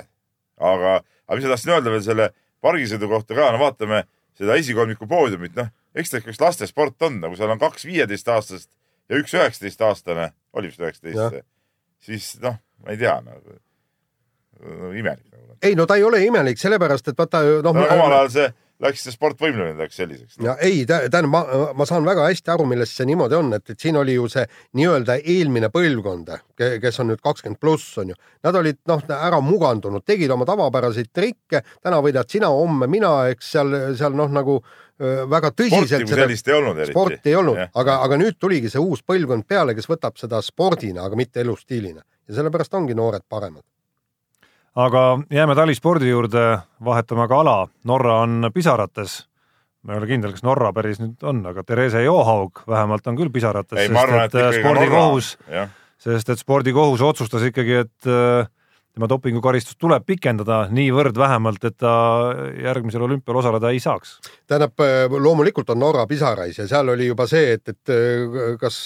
[0.63, 2.33] aga, aga mis ma tahtsin öelda veel selle
[2.63, 7.19] pargisõidu kohta ka, no vaatame seda esikolmiku poodiumit, noh, eks ta ikka üks lastesport on,
[7.23, 8.69] nagu seal on kaks viieteistaastast
[9.09, 11.45] ja üks üheksateistaastane, oli vist üheksateist,
[12.03, 13.57] siis noh, ma ei tea nagu,,
[14.95, 15.57] imelik nagu.
[15.63, 18.51] ei no ta ei ole imelik, sellepärast et vaata noh no, omal ajal see
[18.83, 20.37] läks see sport võimlemine läks selliseks.
[20.43, 21.41] ja ei, tähendab, ma,
[21.77, 24.43] ma saan väga hästi aru, millest see niimoodi on, et, et siin oli ju see
[24.77, 26.31] nii-öelda eelmine põlvkond,
[26.83, 28.17] kes on nüüd kakskümmend pluss, on ju.
[28.45, 33.53] Nad olid noh, ära mugandunud, tegid oma tavapäraseid trikke, täna võidad sina, homme mina, eks
[33.55, 34.59] seal, seal noh, nagu
[34.99, 36.95] väga sporti tõsiselt kui sellist ei olnud eriti.
[36.95, 41.03] sporti ei olnud, aga, aga nüüd tuligi see uus põlvkond peale, kes võtab seda spordina,
[41.03, 43.63] aga mitte elustiilina ja sellepärast ongi noored paremad.
[44.75, 46.43] Aga jääme talispordi juurde,
[46.83, 47.55] vahetame ka ala.
[47.83, 49.25] Norra on pisarates.
[49.85, 53.29] ma ei ole kindel, kas Norra päris nüüd on, aga Therese Johaug vähemalt on küll
[53.29, 55.27] pisarates, ei, ma arvan, et sest et Norra spordikohus,
[56.01, 58.47] sest et spordikohus otsustas ikkagi, et äh,
[58.95, 61.91] tema dopingukaristust tuleb pikendada niivõrd vähemalt, et ta
[62.63, 64.19] järgmisel olümpial osaleda ei saaks.
[64.47, 64.79] tähendab,
[65.19, 68.77] loomulikult on Norra pisarais ja seal oli juba see, et, et öö, kas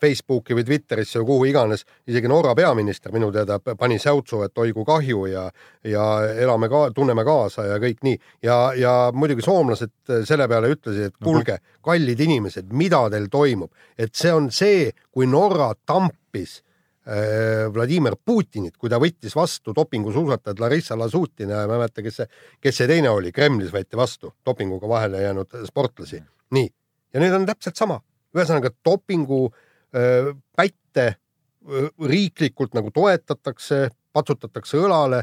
[0.00, 4.74] Facebooki või Twitterisse või kuhu iganes, isegi Norra peaminister minu teada pani säutsu, et oi
[4.76, 5.46] kui kahju ja,
[5.88, 6.04] ja
[6.36, 8.20] elame ka, tunneme kaasa ja kõik nii.
[8.44, 14.12] ja, ja muidugi soomlased selle peale ütlesid, et kuulge, kallid inimesed, mida teil toimub, et
[14.14, 16.65] see on see, kui Norra tampis äh,
[17.74, 22.26] Vladimir Putinit, kui ta võttis vastu dopingusuusatajad Larissa Lasutina ja ma ei mäleta, kes see,
[22.60, 26.18] kes see teine oli, Kremlis võeti vastu dopinguga vahele jäänud sportlasi.
[26.50, 26.66] nii,
[27.14, 28.00] ja nüüd on täpselt sama,
[28.34, 29.44] ühesõnaga dopingu
[29.94, 35.22] äh, pätte äh, riiklikult nagu toetatakse, patsutatakse õlale,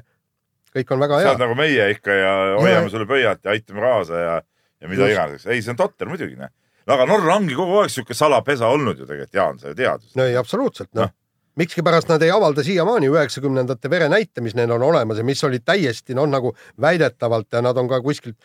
[0.73, 1.43] kõik on väga sa hea oled.
[1.43, 2.31] nagu meie ikka ja
[2.61, 4.37] hoiame Ja- sulle pöialt ja aitame kaasa ja,
[4.81, 6.47] ja mida iganes, ei, see on totter muidugi, noh.
[6.87, 10.07] no aga Norra ongi kogu aeg sihuke salapesa olnud ju tegelikult, Jaan, sa ju tead.
[10.15, 11.19] no ei, absoluutselt, noh Noh.
[11.59, 16.15] Miskipärast nad ei avalda siiamaani üheksakümnendate verenäite, mis neil on olemas ja mis olid täiesti
[16.17, 18.37] noh, nagu väidetavalt ja nad on ka kuskilt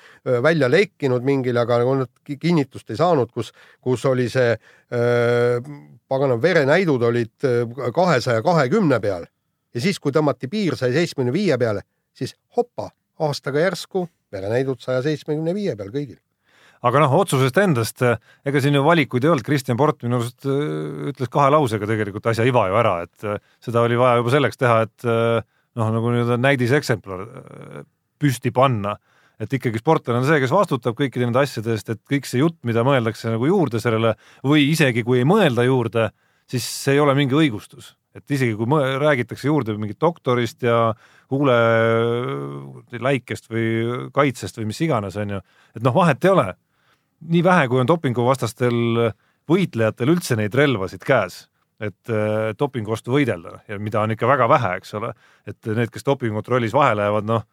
[0.43, 4.53] välja lekkinud mingil, aga nagu nad ki- kinnitust ei saanud, kus, kus oli see
[4.93, 5.61] öö,
[6.09, 7.49] pagana verenäidud olid
[7.95, 9.27] kahesaja kahekümne peal
[9.75, 11.85] ja siis, kui tõmmati piir saja seitsmekümne viie peale,
[12.17, 12.91] siis hopa,
[13.25, 16.19] aastaga järsku verenäidud saja seitsmekümne viie peal kõigil.
[16.87, 17.99] Aga noh, otsusest endast,
[18.47, 20.53] ega siin ju valikuid ei olnud, Kristjan Port minu arust äh,
[21.13, 24.57] ütles kahe lausega tegelikult asja iva ju ära, et äh, seda oli vaja juba selleks
[24.61, 25.41] teha, et äh,
[25.79, 27.31] noh, nagu nii-öelda näidiseksemplar äh,
[28.23, 28.93] püsti panna.
[29.39, 32.57] et ikkagi sportlane on see, kes vastutab kõikide nende asjade eest, et kõik see jutt,
[32.67, 36.09] mida mõeldakse nagu juurde sellele või isegi kui ei mõelda juurde,
[36.51, 40.91] siis see ei ole mingi õigustus, et isegi kui mõ- räägitakse juurde mingit doktorist ja
[41.31, 43.67] huuleläikest või
[44.15, 45.41] kaitsest või mis iganes, on ju,
[45.77, 46.49] et noh, vahet ei ole.
[47.21, 49.13] Nii vähe, kui on dopinguvastastel
[49.49, 51.47] võitlejatel üldse neid relvasid käes,
[51.81, 55.13] et äh, dopingu vastu võidelda ja mida on ikka väga vähe, eks ole,
[55.47, 57.47] et need, kes dopingukontrollis vahele jäävad, noh,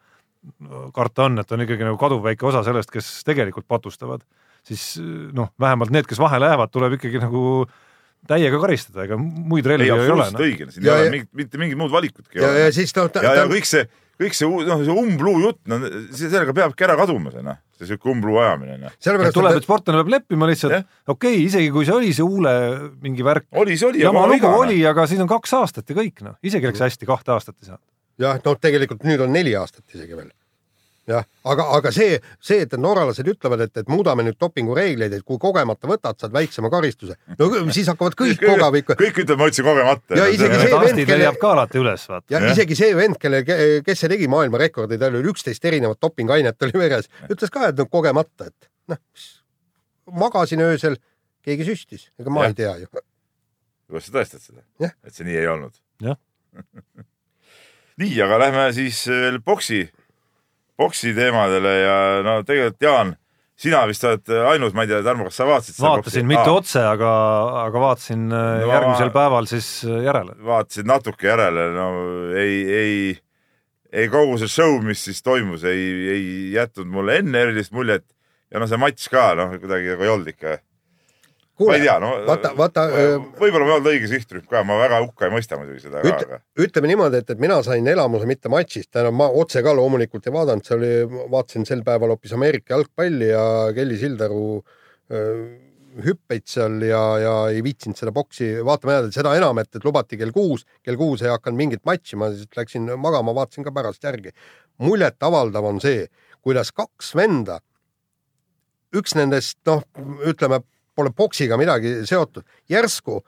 [0.94, 4.22] karta on, et on ikkagi nagu kaduvväike osa sellest, kes tegelikult patustavad,
[4.66, 4.96] siis
[5.34, 7.66] noh, vähemalt need, kes vahele jäävad, tuleb ikkagi nagu
[8.30, 10.46] täiega karistada, ega muid relvi ei, ei ole absoluutselt no..
[10.48, 12.40] õige, siin Ja- ei ja- ole mingit, mitte mingit muud valikutki.
[12.42, 13.86] ja, ja ja, siis noh, ja, ja kõik see,
[14.22, 15.80] kõik see, noh, see umbluu jutt, no
[16.16, 18.94] sellega peabki ära kaduma see noh, see sihuke umbluu ajamine noh.
[19.04, 22.54] sellepärast tuleb, et sportlane peab leppima lihtsalt okei okay,, isegi kui see oli see huule
[23.04, 26.00] mingi värk, oli see oli, jama aga lugu oli, aga siis on kaks aastat ja
[26.00, 27.86] kõik noh, isegi läks hästi, kahte aastat ei saanud.
[28.24, 30.32] jah, noh, tegelikult nüüd on neli aastat isegi veel.
[31.10, 35.38] jah, aga, aga see, see, et norralased ütlevad, et, et muudame nüüd dopingureegleid, et kui
[35.42, 37.18] kogemata võtad, saad väiksema karistuse.
[37.40, 40.20] no siis hakkavad kõik kogavikku kõik ütlevad, ma võtsin kogemata.
[40.20, 42.28] Ja isegi see vend, kelle- ka alati üles, vaata.
[42.34, 43.42] ja isegi see vend, kelle,
[43.86, 47.86] kes see tegi maailmarekordi, tal oli üksteist erinevat dopingainet oli veres, ütles ka, et no
[47.92, 49.02] kogemata, et noh,
[50.26, 50.98] magasin öösel,
[51.46, 52.54] keegi süstis, ega ma Jah.
[52.54, 52.90] ei tea ju.
[53.90, 54.66] kuidas sa tõestad seda
[55.06, 55.78] et see nii ei olnud?
[56.02, 56.18] Jah.
[58.02, 59.84] nii, aga lähme siis veel boksi,
[60.78, 63.14] boksi teemadele ja no tegelikult Jaan,
[63.56, 67.12] sina vist oled ainus, ma ei tea, Tarmo, kas sa vaatasid vaatasin mitte otse, aga,
[67.66, 70.36] aga vaatasin no, No järgmisel päeval siis järele.
[70.44, 71.88] vaatasid natuke järele, no
[72.36, 72.98] ei, ei,
[73.96, 75.86] ei kogu see show, mis siis toimus, ei,
[76.18, 78.04] ei jätnud mulle enne erilist muljet
[78.52, 80.58] ja no see matš ka noh, kuidagi nagu ei olnud ikka.
[81.58, 82.86] Kuule no vaata, vaata,
[83.40, 86.12] võib-olla ma ei olnud õige sihtrühm ka, ma väga hukka ei mõista muidugi seda ka,
[86.12, 89.76] ütle aga, ütleme niimoodi, et, et mina sain elamuse mitte matšist, tähendab ma otse ka
[89.78, 90.92] loomulikult ei vaadanud, see oli,
[91.32, 93.46] vaatasin sel päeval hoopis Ameerika jalgpalli ja
[93.76, 94.44] Kelly Sildaru
[95.12, 95.32] öö,
[96.04, 100.20] hüppeid seal ja, ja ei viitsinud seda boksi vaatama jääda, seda enam, et, et lubati
[100.20, 104.04] kell kuus, kell kuus ei hakanud mingit matši, ma siis läksin magama, vaatasin ka pärast
[104.04, 104.34] järgi.
[104.84, 106.08] muljetavaldav on see,
[106.44, 107.62] kuidas kaks venda,
[108.96, 109.86] üks nendest noh,
[110.28, 110.60] ütleme,
[110.96, 113.22] pole boksiga midagi seotud, järsku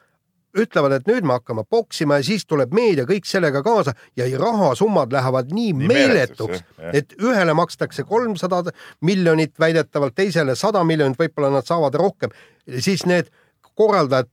[0.58, 5.12] ütlevad, et nüüd me hakkame poksima ja siis tuleb meedia kõik sellega kaasa ja rahasummad
[5.14, 6.64] lähevad nii, nii meeletuks,
[6.94, 8.64] et ühele makstakse kolmsada
[9.06, 12.34] miljonit väidetavalt, teisele sada miljonit, võib-olla nad saavad rohkem,
[12.80, 13.30] siis need
[13.78, 14.32] korraldajad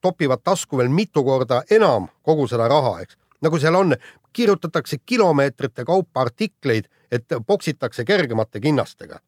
[0.00, 3.18] topivad tasku veel mitu korda enam kogu seda raha, eks.
[3.44, 3.96] nagu seal on,
[4.32, 9.20] kirjutatakse kilomeetrite kaupa artikleid, et poksitakse kergemate kinnastega.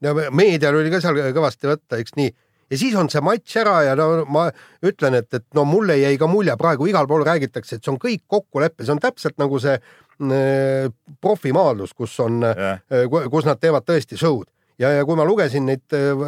[0.00, 2.30] ja meedial oli ka seal kõvasti võtta, eks nii
[2.70, 4.46] ja siis on see matš ära ja no ma
[4.86, 8.00] ütlen, et, et no mulle jäi ka mulje, praegu igal pool räägitakse, et see on
[8.02, 10.88] kõik kokkulepe, see on täpselt nagu see äh,
[11.20, 14.48] profimaadlus, kus on yeah., äh, kus nad teevad tõesti show'd
[14.80, 16.26] ja, ja kui ma lugesin neid äh,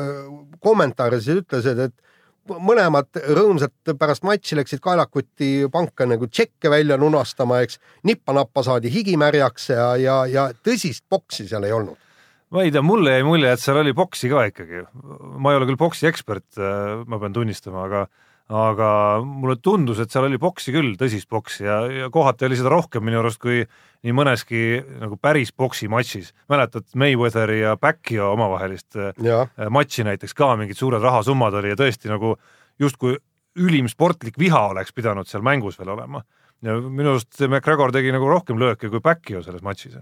[0.63, 1.99] kommentaare, siis ütlesid, et
[2.43, 7.79] mõlemad rõõmsalt pärast matši läksid kaelakuti panka nagu tšekke välja lunastama, eks.
[8.09, 11.99] nippa-nappa saadi higi märjaks ja, ja, ja tõsist boksi seal ei olnud
[12.53, 14.85] ma ei tea, mulle jäi mulje, et seal oli boksi ka ikkagi.
[15.39, 18.07] ma ei ole küll boksi ekspert, äh, ma pean tunnistama, aga
[18.53, 18.89] aga
[19.25, 23.05] mulle tundus, et seal oli boksi küll, tõsist boksi ja, ja kohati oli seda rohkem
[23.07, 23.63] minu arust kui
[24.03, 26.33] nii mõneski nagu päris boksi matšis.
[26.53, 29.47] mäletad Mayweatheri ja Pacquiao omavahelist äh, ja.
[29.71, 32.37] matši näiteks ka, mingid suured rahasummad oli ja tõesti nagu
[32.83, 33.17] justkui
[33.57, 36.25] ülim sportlik viha oleks pidanud seal mängus veel olema.
[36.63, 39.97] ja minu arust McGregor tegi nagu rohkem lööke kui Pacquiao selles matšis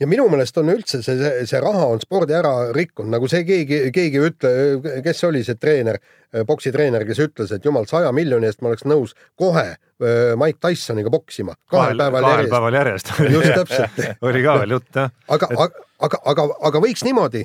[0.00, 3.42] ja minu meelest on üldse see, see, see raha on spordi ära rikkunud, nagu see
[3.48, 4.52] keegi, keegi ütle,
[5.04, 6.00] kes oli see treener,
[6.46, 9.66] poksitreener, kes ütles, et jumal, saja miljoni eest ma oleks nõus kohe
[10.40, 11.56] Mike Tysoniga poksima.
[11.70, 12.54] kahel päeval kahel järjest.
[12.54, 13.12] päeval järjest.
[13.30, 15.10] just täpselt oli ka veel jutt jah.
[15.28, 17.44] aga et..., aga, aga, aga, aga võiks niimoodi,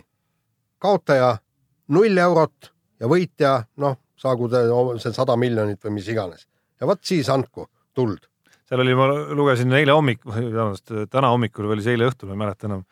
[0.80, 1.36] kaotaja
[1.96, 4.64] null eurot ja võitja, noh, saagu ta
[5.02, 6.48] see sada miljonit või mis iganes.
[6.80, 8.30] ja vot siis andku tuld
[8.70, 10.24] seal oli, ma lugesin eile hommik,
[11.12, 12.86] täna hommikul või oli see eile õhtul, ma ei mäleta enam,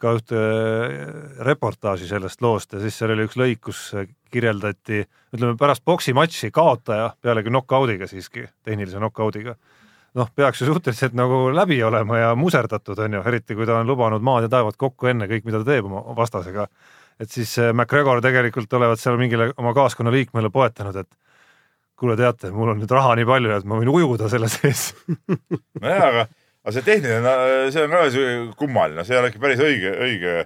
[0.00, 1.02] ka ühte äh,
[1.46, 3.82] reportaaži sellest loost ja siis seal oli üks lõik, kus
[4.32, 5.04] kirjeldati,
[5.34, 9.56] ütleme pärast poksimatši kaotaja, pealegi nokaudiga siiski, tehnilise nokaudiga,
[10.18, 13.90] noh, peaks ju suhteliselt nagu läbi olema ja muserdatud on ju, eriti kui ta on
[13.90, 16.66] lubanud maad ja taevad kokku enne kõik, mida ta teeb oma vastasega.
[17.20, 21.10] et siis äh, McGregor tegelikult olevat seal mingile oma kaaskonnaliikmele poetanud, et
[22.00, 24.90] kuule, teate, mul on nüüd raha nii palju, et ma võin ujuda selle sees
[25.82, 26.26] nojah, aga,
[26.64, 27.34] aga see tehniline,
[27.74, 30.36] see on ka kummaline, see ole ikka päris õige, õige,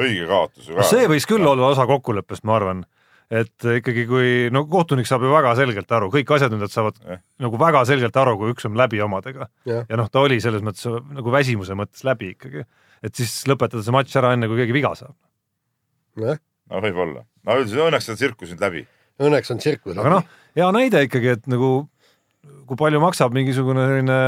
[0.00, 0.72] õige kaotus.
[0.74, 2.84] no see võis küll olla osa kokkuleppest, ma arvan
[3.30, 7.20] et ikkagi, kui no kohtunik saab ju väga selgelt aru, kõik asjatundjad saavad ja.
[7.44, 10.64] nagu väga selgelt aru, kui üks on läbi omadega ja, ja noh, ta oli selles
[10.66, 12.66] mõttes nagu väsimuse mõttes läbi ikkagi,
[13.06, 15.14] et siis lõpetada see matš ära enne, kui keegi viga saab.
[16.18, 18.88] no võib-olla, no üldiselt õnneks on tsirkus nüüd läbi
[19.20, 19.96] õnneks on tsirkus.
[19.98, 20.26] aga noh,
[20.58, 21.70] hea näide ikkagi, et nagu
[22.68, 24.18] kui palju maksab mingisugune selline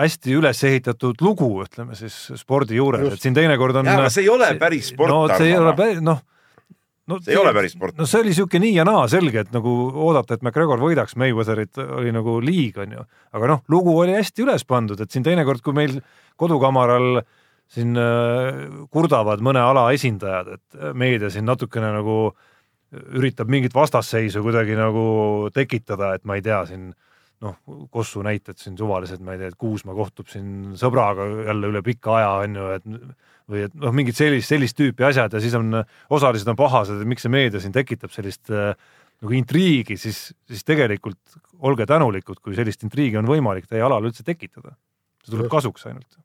[0.00, 3.90] hästi üles ehitatud lugu, ütleme siis spordi juures, et siin teinekord on.
[3.90, 5.12] aga see ei ole päris sport.
[5.12, 6.18] no see ei ole päris, noh
[7.10, 7.98] no see ei ole päris sport.
[8.00, 11.78] no see oli siuke nii ja naa selge, et nagu oodata, et McGregor võidaks Mayweatherit
[11.84, 13.06] oli nagu liig, onju.
[13.38, 16.00] aga noh, lugu oli hästi üles pandud, et siin teinekord, kui meil
[16.40, 17.22] kodukamaral
[17.70, 22.50] siin äh, kurdavad mõne ala esindajad, et meedia siin natukene nagu äh,
[23.18, 25.04] üritab mingit vastasseisu kuidagi nagu
[25.54, 26.90] tekitada, et ma ei tea, siin
[27.44, 27.58] noh,
[27.92, 32.18] Kossu näited siin suvalised, ma ei tea, et Kuusma kohtub siin sõbraga jälle üle pika
[32.18, 32.90] aja, on ju, et
[33.50, 35.82] või et noh, mingid sellist, sellist tüüpi asjad ja siis on,
[36.16, 38.72] osalised on pahased, et miks see meedia siin tekitab sellist äh,
[39.20, 44.24] nagu intriigi, siis, siis tegelikult olge tänulikud, kui sellist intriigi on võimalik teie alal üldse
[44.24, 44.74] tekitada.
[45.24, 46.23] see tuleb kasuks ainult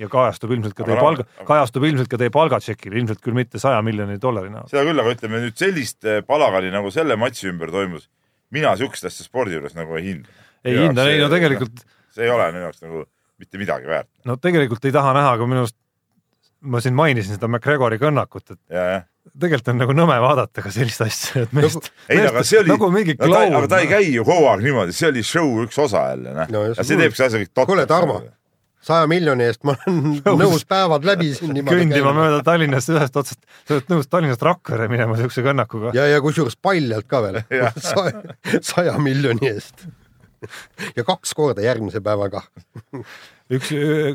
[0.00, 3.80] ja kajastub ilmselt ka teie palga, kajastub ilmselt ka teie palgatšekil, ilmselt küll mitte saja
[3.84, 4.68] miljoni dollari näol.
[4.70, 8.10] seda küll, aga ütleme nüüd sellist eh, palagani nagu selle matši ümber toimus,
[8.54, 10.38] mina siukest asja spordi juures nagu ei hinda.
[10.66, 11.84] ei hinda, ei no tegelikult.
[12.12, 13.06] see ei ole minu jaoks nagu
[13.40, 14.12] mitte midagi väärt.
[14.28, 15.78] no tegelikult ei taha näha, aga minu arust
[16.66, 19.02] ma siin mainisin seda McGregori kõnnakut, et ja, ja.
[19.32, 22.74] tegelikult on nagu nõme vaadata ka sellist asja, et meest nagu, ei, aga see oli
[22.74, 23.60] nagu mingi no, kloun.
[23.60, 26.52] aga ta ei käi ju kogu aeg niimoodi, see oli show üks osa jälle, noh
[26.52, 26.66] no,.
[26.72, 27.70] ja see teebki asja kõik totraks.
[27.72, 28.20] kuule, Tarmo
[28.86, 32.14] saja miljoni eest ma olen nõus päevad läbi siin niimoodi kõndima käima.
[32.20, 35.94] mööda Tallinnast ühest otsast, sa oled nõus Tallinnast Rakvere minema siukse kõnnakuga.
[35.96, 37.40] ja, ja kusjuures paljalt ka veel
[37.90, 39.86] saja, saja miljoni eest.
[40.96, 42.44] ja kaks korda järgmise päevaga
[43.56, 43.72] üks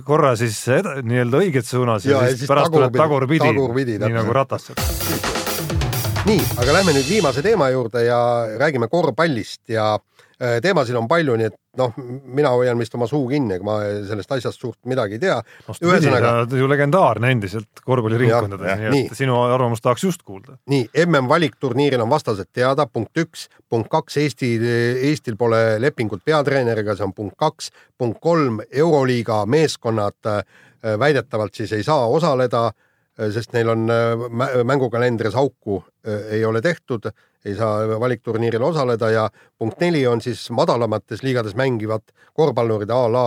[0.08, 4.36] korra siis nii-öelda õiges suunas ja, ja siis, siis pärast tuleb tagurpidi, tagurpidi, nii nagu
[4.36, 4.70] ratas.
[6.28, 8.22] nii, aga lähme nüüd viimase teema juurde ja
[8.60, 10.31] räägime korvpallist ja Äh,
[10.64, 11.94] teemasid on palju, nii et noh,
[12.36, 13.78] mina hoian vist oma suu kinni, ega ma
[14.10, 15.38] sellest asjast suurt midagi ei tea.
[15.78, 16.34] ühesõnaga.
[16.58, 20.58] ju legendaarne endiselt korvpalliringkondades, nii et sinu arvamust tahaks just kuulda.
[20.72, 24.52] nii, mm valikturniiril on vastased teada, punkt üks, punkt kaks, Eesti,
[25.12, 30.42] Eestil pole lepingut peatreeneriga, see on punkt kaks, punkt kolm, Euroliiga meeskonnad äh,
[31.00, 32.72] väidetavalt siis ei saa osaleda
[33.34, 37.10] sest neil on äh, mä- mängukalendris auku äh, ei ole tehtud,
[37.46, 42.02] ei saa valikturniiril osaleda ja punkt neli on siis madalamates liigades mängivad
[42.34, 43.24] korvpallurid a la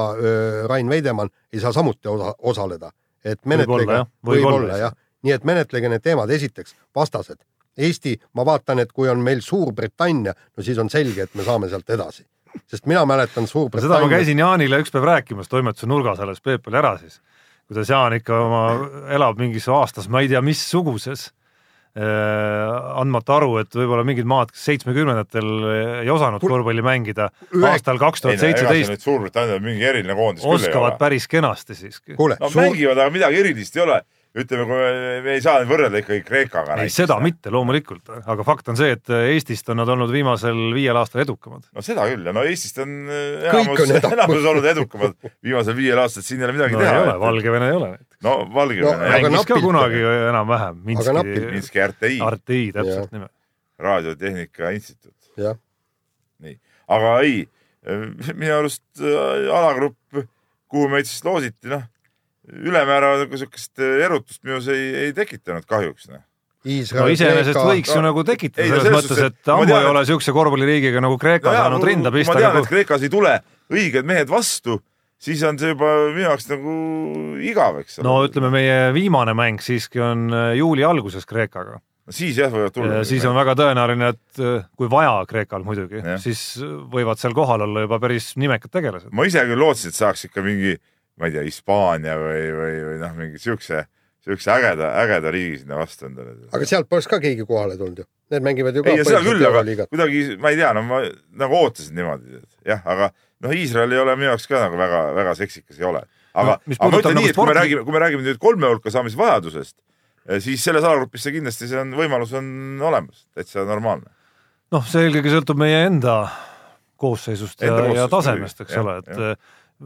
[0.69, 2.91] Rain Veidemann ei saa samuti osa, osaleda.
[3.25, 7.39] et menetlege, võib-olla jah, nii et menetlege need teemad, esiteks vastased.
[7.79, 11.69] Eesti, ma vaatan, et kui on meil Suurbritannia, no siis on selge, et me saame
[11.69, 12.23] sealt edasi,
[12.71, 14.09] sest mina mäletan seda ma Suurbritannia.
[14.13, 17.21] käisin Jaanile üks päev rääkimas toimetuse nurgas alles, Peep oli ära siis.
[17.69, 18.65] Kuidas Jaan ikka oma
[19.15, 21.29] elab mingis aastas, ma ei tea, missuguses
[21.97, 25.51] äh, andmata aru, et võib-olla mingid maad, seitsmekümnendatel
[26.03, 30.99] ei osanud korvpalli mängida, ühe- aastal kaks tuhat seitseteist Suurbritannia on mingi eriline koondis oskavad
[31.01, 32.19] päris kenasti siiski.
[32.19, 32.69] kuule no suur...
[32.69, 34.03] mängivad, aga midagi erilist ei ole.
[34.35, 34.79] ütleme, kui
[35.23, 36.77] me, ei saa võrrelda ikkagi Kreekaga.
[36.83, 37.21] ei, seda.
[37.23, 41.69] mitte loomulikult, aga fakt on see, et Eestist on nad olnud viimasel viiel aastal edukamad.
[41.71, 43.85] no seda küll ja no Eestist on äh, enamus
[44.17, 45.15] enamus olnud edukamad
[45.45, 47.15] viimasel viiel aastal, siin ei ole midagi no ei teha ole,.
[47.23, 48.19] Valgevene ei ole näiteks.
[48.27, 50.83] no Valgevene No, mängis ka kunagi enam-vähem.
[50.87, 53.31] Minski, Minski RTI, RTI täpselt nime.
[53.85, 55.31] Raadiotehnika Instituut.
[55.39, 55.57] jah,
[56.43, 56.59] nii,
[56.95, 57.41] aga ei,
[58.35, 60.25] minu arust äh, alagrupp,
[60.71, 61.83] kuhu meid siis loositi, noh,
[62.53, 66.23] ülemäära nagu siukest erutust minus ei, ei tekitanud kahjuks, noh.
[66.65, 69.83] Iisrael no iseenesest võiks ju nagu tekitada ei, selles selles mõttes, et ma ammu tean,
[69.85, 72.71] ei ole siukse korvpalliliigiga nagu Kreeka No saanud ma- rinda ma pista tean, nagu et
[72.71, 73.35] Kreekas ei tule
[73.75, 74.79] õiged mehed vastu,
[75.21, 76.77] siis on see juba minu jaoks nagu
[77.45, 81.77] igav, eks ole no ütleme, meie viimane mäng siiski on äh, juuli alguses Kreekaga.
[81.81, 83.05] no siis jah, võivad tulla.
[83.05, 86.47] siis on väga tõenäoline, et äh, kui vaja Kreekal muidugi siis
[86.93, 89.13] võivad seal kohal olla juba päris nimekad tegelased.
[89.13, 90.79] ma ise küll lootsin, et saaks ikka mingi,
[91.21, 93.85] ma ei tea, Hispaania või, või, või noh, mingi siukse,
[94.25, 96.35] siukse ägeda, ägeda riigi sinna vastu endale.
[96.53, 99.39] aga sealt poleks ka keegi kohale tulnud ju, need mängivad ju ka ei, seda küll,
[99.43, 99.91] aga Euroliigat.
[99.93, 101.01] kuidagi ma ei tea, no ma
[101.45, 103.11] nagu ootasin niimoodi, et jah, aga
[103.45, 106.03] noh, Iisrael ei ole minu jaoks ka nagu väga, väga seksikas ei ole.
[106.35, 108.25] aga No, aga ma ütlen nagu nii, et kui me sporti- räägime, kui me räägime
[108.27, 109.77] nüüd kolme hulka saamise vajadusest,
[110.43, 112.49] siis selles alagrupis see kindlasti, see on, võimalus on
[112.83, 114.11] olemas, täitsa normaalne.
[114.75, 116.17] noh, see eelkõige sõltub meie enda
[116.99, 119.37] koosseisust ja, Enda ja koosseisust tasemest, eks ole, et jah, eh,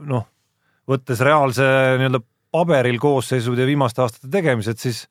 [0.09, 0.25] noh,
[0.89, 1.65] võttes reaalse
[2.01, 2.23] nii-öelda
[2.55, 5.05] paberil koosseisud ja viimaste aastate tegemised, siis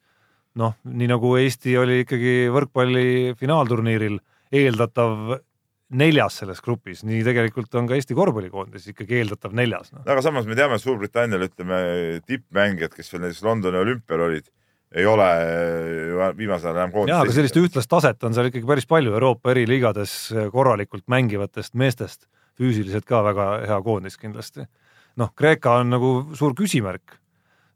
[0.58, 4.18] noh, nii nagu Eesti oli ikkagi võrkpalli finaalturniiril
[4.58, 5.38] eeldatav
[5.98, 10.04] neljas selles grupis, nii tegelikult on ka Eesti korvpallikoondis ikkagi eeldatav neljas no..
[10.04, 11.78] aga samas me teame, et Suurbritannial ütleme
[12.28, 14.50] tippmängijad, kes veel näiteks Londoni olümpial olid,
[14.98, 15.30] ei ole
[16.10, 17.14] ju viimasel ajal enam koondises.
[17.14, 20.18] jaa, aga sellist ühtlast taset on seal ikkagi päris palju Euroopa eri liigades
[20.52, 22.28] korralikult mängivatest meestest,
[22.60, 24.68] füüsiliselt ka väga hea koondis kindlasti.
[25.18, 27.18] noh, Kreeka on nagu suur küsimärk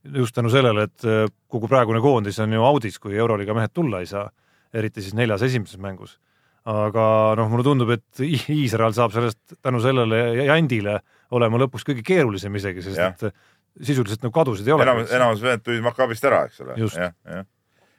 [0.04, 4.02] just tänu sellele, et eh, kogu praegune koondis on ju audis, kui Euroliiga mehed tulla
[4.02, 4.26] ei saa,
[4.74, 6.18] eriti siis neljas esimeses mängus.
[6.62, 7.04] aga
[7.40, 11.00] noh, mulle tundub, et Iisrael saab sellest tänu sellele jandile
[11.34, 13.16] olema lõpuks kõige keerulisem isegi, sest Jah.
[13.16, 14.86] et sisuliselt nagu kadusid ei ole.
[14.86, 16.76] enamus, enamus mehed tulid Maccabist ära, eks ole.
[16.78, 17.48] Jah, jah.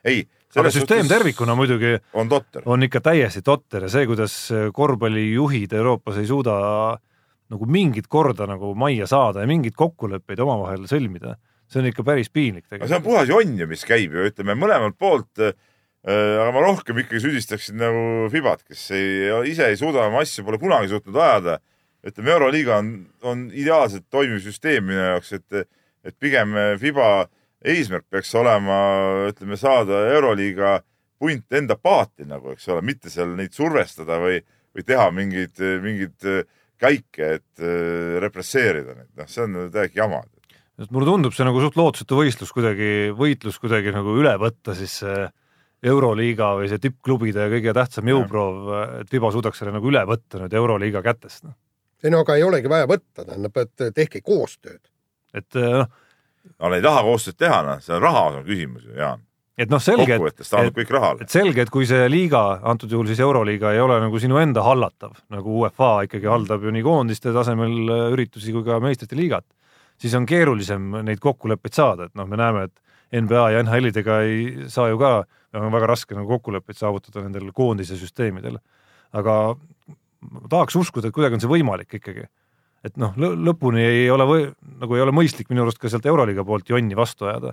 [0.05, 0.23] ei,
[0.55, 2.63] aga süsteem tervikuna muidugi on totter.
[2.67, 4.37] on ikka täiesti totter ja see, kuidas
[4.79, 6.55] korvpallijuhid Euroopas ei suuda
[7.53, 11.37] nagu mingit korda nagu majja saada ja mingeid kokkuleppeid omavahel sõlmida,
[11.71, 13.09] see on ikka päris piinlik aga see on tegelikult.
[13.11, 15.53] puhas jonn ju, mis käib ju, ütleme mõlemalt poolt äh,.
[16.03, 20.59] aga ma rohkem ikkagi süüdistaksin nagu Fibat, kes ei, ise ei suuda oma asju, pole
[20.59, 21.61] kunagi suutnud ajada.
[22.03, 22.89] ütleme, Euroliiga on,
[23.23, 25.69] on ideaalselt toimiv süsteem minu jaoks, et,
[26.03, 27.29] et pigem Fiba
[27.63, 28.79] eesmärk peaks olema,
[29.31, 30.81] ütleme, saada Euroliiga
[31.23, 34.41] punt enda paati nagu, eks ole, mitte seal neid survestada või,
[34.75, 36.27] või teha mingeid, mingeid
[36.83, 40.23] käike, et äh, represseerida neid, noh, see on täiesti jama
[40.91, 45.29] mulle tundub see nagu suht lootusetu võistlus kuidagi, võitlus kuidagi nagu üle võtta siis see
[45.93, 48.69] Euroliiga või see tippklubide kõige tähtsam jõuproov,
[49.01, 51.57] et Fiba suudaks selle nagu üle võtta nüüd Euroliiga kätest noh.
[52.03, 54.83] ei no aga ei olegi vaja võtta, tähendab, et tehke koostööd.
[55.35, 55.91] et noh,
[56.57, 59.27] no nad ei taha koostööd teha, noh, see on raha on küsimus ju, Jaan.
[59.63, 61.25] Et noh, selge, et rahale.
[61.25, 64.65] et selge, et kui see liiga, antud juhul siis Euroliiga ei ole nagu sinu enda
[64.67, 69.47] hallatav, nagu UEFA ikkagi haldab ju nii koondiste tasemel äh, üritusi kui ka meistrite liigat,
[70.01, 74.69] siis on keerulisem neid kokkuleppeid saada, et noh, me näeme, et NBA ja NHL-idega ei
[74.73, 75.17] saa ju ka,
[75.61, 78.57] on väga raske nagu kokkuleppeid saavutada nendel koondise süsteemidel.
[79.13, 79.35] aga
[80.23, 82.25] ma tahaks uskuda, et kuidagi on see võimalik ikkagi.
[82.83, 84.47] et noh, lõpuni ei ole või,
[84.81, 87.53] nagu ei ole mõistlik minu arust ka sealt Euroliiga poolt jonni vastu ajada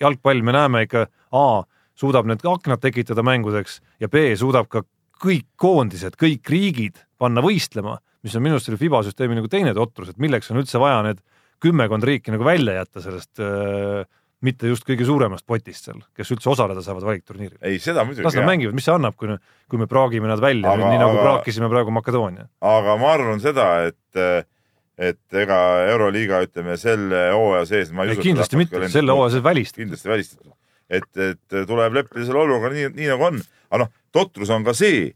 [0.00, 1.62] jalgpall me näeme ikka A
[1.96, 4.84] suudab need aknad tekitada mängudeks ja B suudab ka
[5.22, 9.72] kõik koondised, kõik riigid panna võistlema, mis on minu arust selle FIBA süsteemi nagu teine
[9.76, 11.22] totrus, et milleks on üldse vaja need
[11.64, 14.04] kümmekond riiki nagu välja jätta sellest äh,
[14.44, 17.56] mitte just kõige suuremast potist seal, kes üldse osaleda saavad valikturniiril.
[17.64, 18.48] ei, seda muidugi las nad.
[18.50, 19.32] mängivad, mis see annab, kui,
[19.70, 22.48] kui me praagime nad välja nii nagu aga- praakisime praegu Makedoonia.
[22.60, 24.20] aga ma arvan seda, et,
[24.96, 25.58] et ega
[25.90, 27.92] Euroliiga, ütleme selle hooaja sees.
[28.22, 29.82] kindlasti mitte, selle hooaja sees välistatud.
[29.84, 30.52] kindlasti välistatud.
[30.88, 33.40] et, et tuleb leppida selle olukorraga nii, nii nagu on.
[33.70, 35.10] aga noh, totrus on ka see,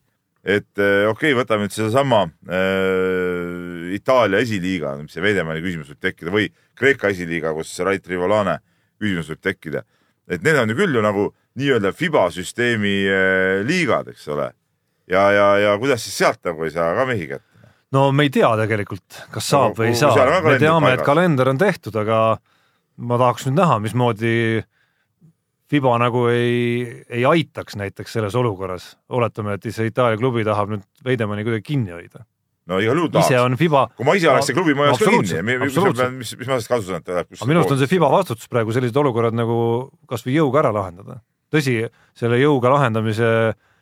[0.44, 6.04] et eh, okei okay,, võtame nüüd sedasama äh, Itaalia esiliiga, mis see Veidemanni küsimus võib
[6.04, 8.60] tekkida või Kreeka esiliiga, kus Rait Rivolane
[9.00, 9.84] küsimus võib tekkida.
[10.28, 14.52] et need on ju küll ju nagu nii-öelda FIBA süsteemi äh, liigad, eks ole.
[15.08, 17.49] ja, ja, ja kuidas siis sealt nagu ei saa ka mehi kätte?
[17.94, 21.50] No me ei tea tegelikult, kas saab No või ei saa me teame, et kalender
[21.52, 22.18] on tehtud, aga
[23.00, 24.34] ma tahaks nüüd näha, mismoodi
[25.70, 28.96] Fiba nagu ei, ei aitaks näiteks selles olukorras.
[29.08, 32.24] oletame, et see Itaalia klubi tahab nüüd Veidemanni kuidagi kinni hoida.
[32.66, 33.44] no igal juhul ise tahaks.
[33.44, 35.42] on Fiba, kui ma ise oleks see klubi, ma ei oleks ka kinni.
[35.62, 37.90] Mis, mis, mis, ma sellest kasu saan, et ta läheb aga minu arust on see
[37.92, 39.60] FIBA vastutus praegu sellised olukorrad nagu
[40.10, 41.20] kasvõi jõuga ära lahendada.
[41.54, 41.76] tõsi,
[42.18, 43.30] selle jõuga lahendamise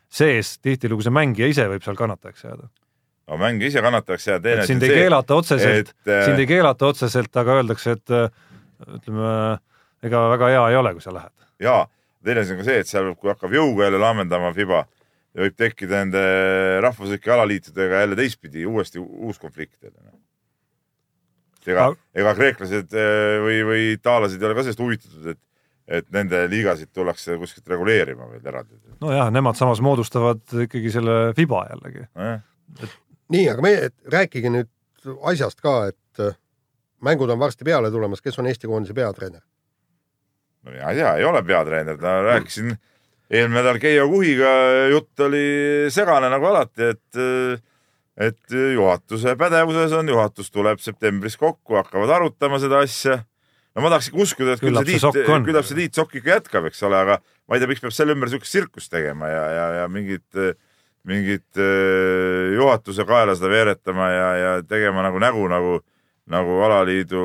[0.09, 2.69] sees tihtilugu see mängija ise võib seal kannatajaks jääda.
[3.29, 6.49] No mängija ise kannatakse ja teine et sind ei keelata otseselt, et, äh, sind ei
[6.49, 8.29] keelata otseselt, aga öeldakse, et äh,
[8.97, 9.33] ütleme,
[10.05, 11.35] ega väga hea ei ole, kui sa lähed.
[11.61, 11.81] ja
[12.25, 14.85] teine asi on ka see, et seal, kui hakkab jõuga jälle laamendama FIBA,
[15.39, 16.23] võib tekkida nende
[16.83, 20.17] rahvuslike alaliitudega jälle teistpidi uuesti uus konflikt jälle.
[21.67, 25.41] ega Aga-, ega kreeklased eh, või, või itaallased ei ole ka sellest huvitatud, et,
[25.99, 28.79] et nende liigasid tullakse kuskilt reguleerima veel eraldi.
[29.03, 32.07] nojah, nemad samas moodustavad ikkagi selle FIBA jällegi.
[32.17, 32.97] nojah,
[33.33, 34.69] nii, aga meie, rääkige nüüd
[35.29, 36.35] asjast ka, et äh,
[37.05, 39.43] mängud on varsti peale tulemas, kes on Eesti koondise peatreener?
[40.63, 42.75] no mina ei tea, ei ole peatreener, ma rääkisin
[43.29, 44.51] eelmine nädal Keijo Kuhiga,
[44.91, 45.45] jutt oli
[45.93, 47.65] segane nagu alati, et
[48.19, 53.21] et juhatuse pädevuses on, juhatus tuleb septembris kokku, hakkavad arutama seda asja.
[53.75, 56.33] no ma tahaks ikka uskuda, et küll Küllap see Tiit küllap see Tiit Sokk ikka
[56.35, 59.45] jätkab, eks ole, aga ma ei tea, miks peab selle ümber siukest tsirkust tegema ja,
[59.55, 60.27] ja, ja mingit,
[61.09, 65.77] mingit eh, juhatuse kaela seda veeretama ja, ja tegema nagu nägu nagu,
[66.29, 67.23] nagu alaliidu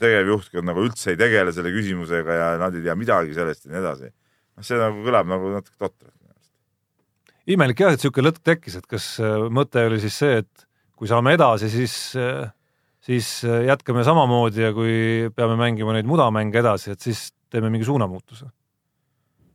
[0.00, 3.82] tegevjuhtkond nagu üldse ei tegele selle küsimusega ja nad ei tea midagi sellest ja nii
[3.82, 4.10] edasi.
[4.12, 6.18] noh, see nagu kõlab nagu natuke totralt.
[7.46, 10.66] imelik jah, et niisugune lõtk tekkis, et kas äh, mõte oli siis see, et
[10.96, 11.94] kui saame edasi, siis,
[13.02, 17.88] siis äh, jätkame samamoodi ja kui peame mängima neid mudamänge edasi, et siis teeme mingi
[17.88, 18.46] suunamuutuse.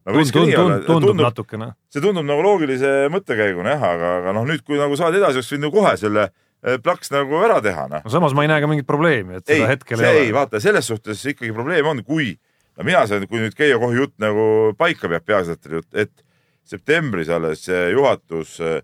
[0.07, 1.71] tundub, tundub tundub, natukene.
[1.91, 5.53] see tundub nagu loogilise mõttekäiguna jah, aga, aga noh, nüüd kui nagu saad edasi, oleks
[5.53, 8.05] võinud ju kohe selle eh, plaks nagu ära teha, noh.
[8.05, 10.29] no samas ma ei näe ka mingit probleemi, et ei seda, hetkel see ei ei,
[10.29, 10.37] ole.
[10.39, 12.31] vaata selles suhtes ikkagi probleem on, kui
[12.77, 14.47] no mina saan, kui nüüd Keijo Kohi jutt nagu
[14.79, 16.25] paika peab, peasekretäri jutt, et
[16.67, 18.81] septembris alles see juhatus eh,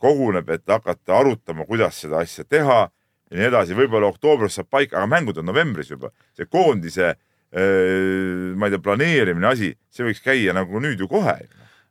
[0.00, 2.86] koguneb, et hakata arutama, kuidas seda asja teha
[3.34, 7.14] ja nii edasi, võib-olla oktoobris saab paika, aga mängud on novembris juba, see koondise
[7.54, 11.36] ma ei tea, planeerimine asi, see võiks käia nagu nüüd ju kohe.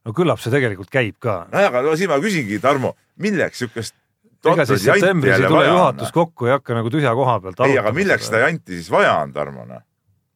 [0.04, 1.46] no küllap see tegelikult käib ka.
[1.54, 3.96] nojah, aga no siin ma küsingi, Tarmo, milleks siukest
[4.52, 7.94] ega siis septembris ei tule juhatus kokku, ei hakka nagu tühja koha pealt ei, aga
[7.96, 9.84] milleks seda janti siis vaja on, Tarmo, noh?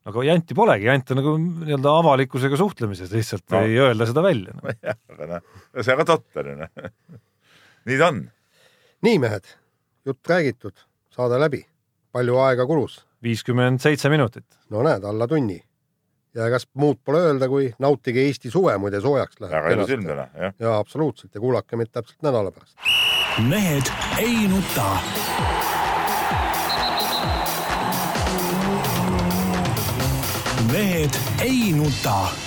[0.08, 3.64] aga janti polegi, jant on nagu nii-öelda avalikkusega suhtlemises, lihtsalt no.
[3.68, 4.76] ei öelda seda välja no.
[4.88, 5.48] jah, aga noh,
[5.82, 6.92] see on ka totter ju noh.
[7.90, 8.24] nii ta on.
[9.08, 9.52] nii, mehed,
[10.08, 11.66] jutt räägitud, saade läbi.
[12.16, 13.02] palju aega kulus?
[13.24, 14.46] Viiskümmend seitse minutit.
[14.70, 15.60] no näed, alla tunni.
[16.36, 19.54] ja egas muud pole öelda, kui nautige Eesti suve, muide soojaks läheb.
[19.56, 20.58] väga ilus ilm täna, jah.
[20.60, 22.76] ja absoluutselt ja kuulake meid täpselt nädala pärast.
[23.50, 24.90] mehed ei nuta.
[30.72, 32.47] mehed ei nuta